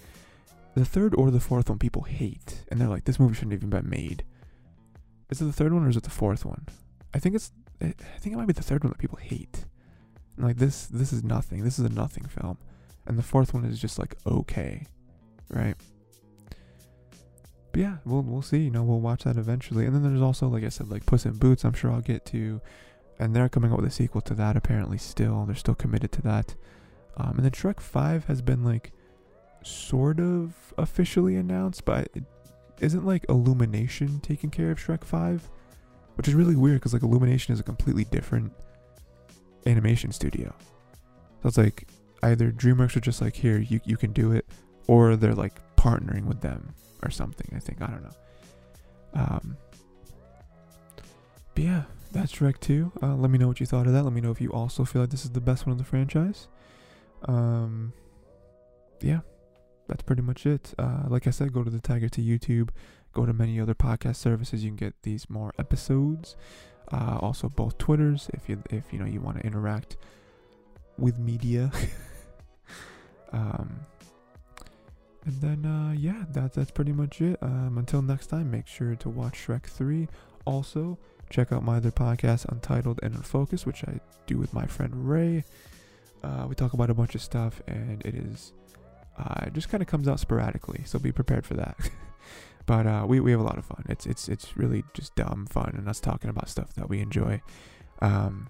the 0.75 0.85
third 0.85 1.14
or 1.14 1.31
the 1.31 1.40
fourth 1.40 1.68
one 1.68 1.79
people 1.79 2.03
hate, 2.03 2.64
and 2.68 2.81
they're 2.81 2.88
like, 2.88 3.05
this 3.05 3.20
movie 3.20 3.35
shouldn't 3.35 3.53
even 3.53 3.70
been 3.70 3.88
made. 3.88 4.25
Is 5.31 5.40
it 5.40 5.44
the 5.44 5.53
third 5.53 5.73
one 5.73 5.87
or 5.87 5.88
is 5.88 5.96
it 5.96 6.03
the 6.03 6.11
fourth 6.11 6.44
one? 6.44 6.66
I 7.14 7.18
think 7.18 7.37
it's. 7.37 7.53
I 7.81 7.94
think 8.18 8.35
it 8.35 8.37
might 8.37 8.46
be 8.46 8.53
the 8.53 8.62
third 8.62 8.83
one 8.85 8.90
that 8.90 8.99
people 8.99 9.18
hate. 9.18 9.64
And 10.37 10.47
like 10.47 10.57
this, 10.57 10.87
this 10.87 11.12
is 11.12 11.23
nothing. 11.23 11.64
This 11.64 11.79
is 11.79 11.85
a 11.85 11.90
nothing 11.90 12.25
film, 12.25 12.59
and 13.07 13.19
the 13.19 13.23
fourth 13.23 13.55
one 13.55 13.64
is 13.64 13.81
just 13.81 13.99
like 13.99 14.16
okay, 14.27 14.87
right? 15.49 15.75
But 17.73 17.81
yeah, 17.81 17.97
we'll 18.05 18.23
we'll 18.23 18.43
see. 18.43 18.59
You 18.59 18.71
know, 18.71 18.83
we'll 18.83 19.01
watch 19.01 19.25
that 19.25 19.37
eventually. 19.37 19.87
And 19.87 19.95
then 19.95 20.03
there's 20.03 20.23
also, 20.23 20.49
like 20.49 20.64
I 20.64 20.69
said, 20.69 20.88
like 20.88 21.07
Puss 21.07 21.27
in 21.27 21.35
Boots. 21.35 21.64
I'm 21.64 21.73
sure 21.73 21.93
I'll 21.93 22.01
get 22.01 22.25
to, 22.27 22.61
and 23.19 23.35
they're 23.35 23.49
coming 23.49 23.73
up 23.73 23.79
with 23.79 23.88
a 23.88 23.93
sequel 23.93 24.21
to 24.23 24.35
that. 24.35 24.57
Apparently, 24.57 24.99
still 24.99 25.45
they're 25.47 25.55
still 25.55 25.75
committed 25.75 26.12
to 26.12 26.23
that. 26.23 26.55
Um, 27.16 27.37
and 27.37 27.45
then 27.45 27.51
Shrek 27.51 27.81
5 27.81 28.25
has 28.27 28.40
been 28.40 28.64
like 28.64 28.93
sort 29.62 30.21
of 30.21 30.55
officially 30.79 31.37
announced, 31.37 31.85
but 31.85 32.09
it 32.14 32.25
isn't 32.81 33.05
like 33.05 33.27
Illumination 33.29 34.21
taking 34.21 34.51
care 34.51 34.71
of 34.71 34.79
Shrek 34.79 35.05
5, 35.05 35.51
which 36.14 36.29
is 36.29 36.35
really 36.35 36.57
weird 36.57 36.81
because 36.81 36.93
like 36.95 37.03
Illumination 37.03 37.53
is 37.53 37.61
a 37.61 37.64
completely 37.64 38.05
different 38.05 38.53
animation 39.66 40.12
studio. 40.12 40.55
So 41.42 41.49
it's 41.49 41.59
like 41.59 41.88
either 42.23 42.51
DreamWorks 42.51 42.96
are 42.96 43.01
just 43.01 43.20
like 43.20 43.35
here 43.37 43.59
you 43.59 43.81
you 43.85 43.96
can 43.96 44.12
do 44.12 44.33
it, 44.33 44.46
or 44.87 45.16
they're 45.16 45.35
like 45.35 45.55
partnering 45.77 46.25
with 46.27 46.40
them 46.40 46.75
or 47.03 47.11
something. 47.11 47.51
I 47.55 47.59
think 47.59 47.83
I 47.83 47.87
don't 47.87 48.03
know. 48.03 48.11
Um, 49.14 49.57
but 51.55 51.64
yeah, 51.64 51.83
that's 52.12 52.33
Shrek 52.33 52.61
2. 52.61 52.92
Uh, 53.03 53.14
let 53.16 53.31
me 53.31 53.38
know 53.38 53.49
what 53.49 53.61
you 53.61 53.66
thought 53.66 53.87
of 53.87 53.92
that. 53.92 54.03
Let 54.03 54.12
me 54.12 54.20
know 54.20 54.31
if 54.31 54.40
you 54.40 54.51
also 54.53 54.85
feel 54.85 55.03
like 55.03 55.11
this 55.11 55.25
is 55.25 55.31
the 55.31 55.40
best 55.40 55.66
one 55.66 55.73
of 55.73 55.79
the 55.79 55.85
franchise. 55.85 56.49
Um, 57.27 57.92
yeah, 59.01 59.20
that's 59.88 60.03
pretty 60.03 60.23
much 60.23 60.46
it. 60.46 60.75
Uh, 60.79 61.05
like 61.09 61.27
I 61.27 61.31
said, 61.31 61.53
go 61.53 61.62
to 61.62 61.70
the 61.70 61.81
Tiger 61.81 62.09
T 62.09 62.23
YouTube. 62.23 62.70
Go 63.12 63.27
to 63.27 63.33
many 63.33 63.61
other 63.61 63.75
podcast 63.75 64.16
services. 64.16 64.62
You 64.62 64.70
can 64.70 64.77
get 64.77 64.94
these 65.03 65.29
more 65.29 65.53
episodes. 65.59 66.37
Uh, 66.92 67.18
also, 67.20 67.49
both 67.49 67.79
Twitters 67.79 68.31
if 68.35 68.49
you 68.49 68.62
if 68.70 68.92
you 68.92 68.99
know 68.99 69.07
you 69.07 69.20
want 69.20 69.38
to 69.38 69.46
interact 69.46 69.96
with 70.99 71.18
media. 71.18 71.70
um, 73.33 73.81
and 75.25 75.40
then 75.40 75.66
uh, 75.66 75.92
yeah, 75.92 76.25
that's 76.31 76.57
that's 76.57 76.70
pretty 76.70 76.92
much 76.92 77.20
it. 77.20 77.38
Um, 77.42 77.79
until 77.79 78.03
next 78.03 78.29
time, 78.29 78.51
make 78.51 78.66
sure 78.66 78.94
to 78.96 79.09
watch 79.09 79.46
Shrek 79.46 79.64
Three. 79.64 80.09
Also, 80.44 80.99
check 81.31 81.53
out 81.53 81.62
my 81.62 81.77
other 81.77 81.90
podcast, 81.90 82.46
Untitled 82.46 83.01
and 83.03 83.14
Unfocused, 83.14 83.66
which 83.66 83.85
I 83.85 84.01
do 84.27 84.38
with 84.38 84.53
my 84.53 84.66
friend 84.66 85.09
Ray. 85.09 85.44
Uh, 86.23 86.46
we 86.49 86.55
talk 86.55 86.73
about 86.73 86.90
a 86.90 86.94
bunch 86.94 87.14
of 87.14 87.23
stuff, 87.23 87.62
and 87.66 88.03
it 88.05 88.14
is 88.14 88.53
uh, 89.18 89.46
it 89.46 89.53
just 89.53 89.68
kind 89.68 89.83
of 89.83 89.88
comes 89.88 90.09
out 90.09 90.20
sporadically, 90.20 90.83
so 90.85 90.99
be 90.99 91.12
prepared 91.12 91.44
for 91.44 91.55
that. 91.55 91.77
But 92.70 92.87
uh, 92.87 93.04
we, 93.04 93.18
we 93.18 93.33
have 93.33 93.40
a 93.40 93.42
lot 93.42 93.59
of 93.59 93.64
fun. 93.64 93.85
It's 93.88 94.06
it's 94.06 94.28
it's 94.28 94.56
really 94.56 94.85
just 94.94 95.16
dumb 95.16 95.48
fun 95.50 95.74
and 95.76 95.88
us 95.88 95.98
talking 95.98 96.30
about 96.30 96.48
stuff 96.48 96.72
that 96.74 96.88
we 96.88 97.00
enjoy. 97.00 97.42
Um, 98.00 98.48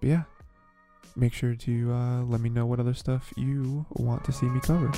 but 0.00 0.08
yeah, 0.10 0.22
make 1.16 1.32
sure 1.32 1.54
to 1.54 1.90
uh, 1.90 2.22
let 2.24 2.42
me 2.42 2.50
know 2.50 2.66
what 2.66 2.78
other 2.78 2.92
stuff 2.92 3.32
you 3.38 3.86
want 3.94 4.22
to 4.24 4.32
see 4.32 4.44
me 4.44 4.60
cover. 4.60 4.92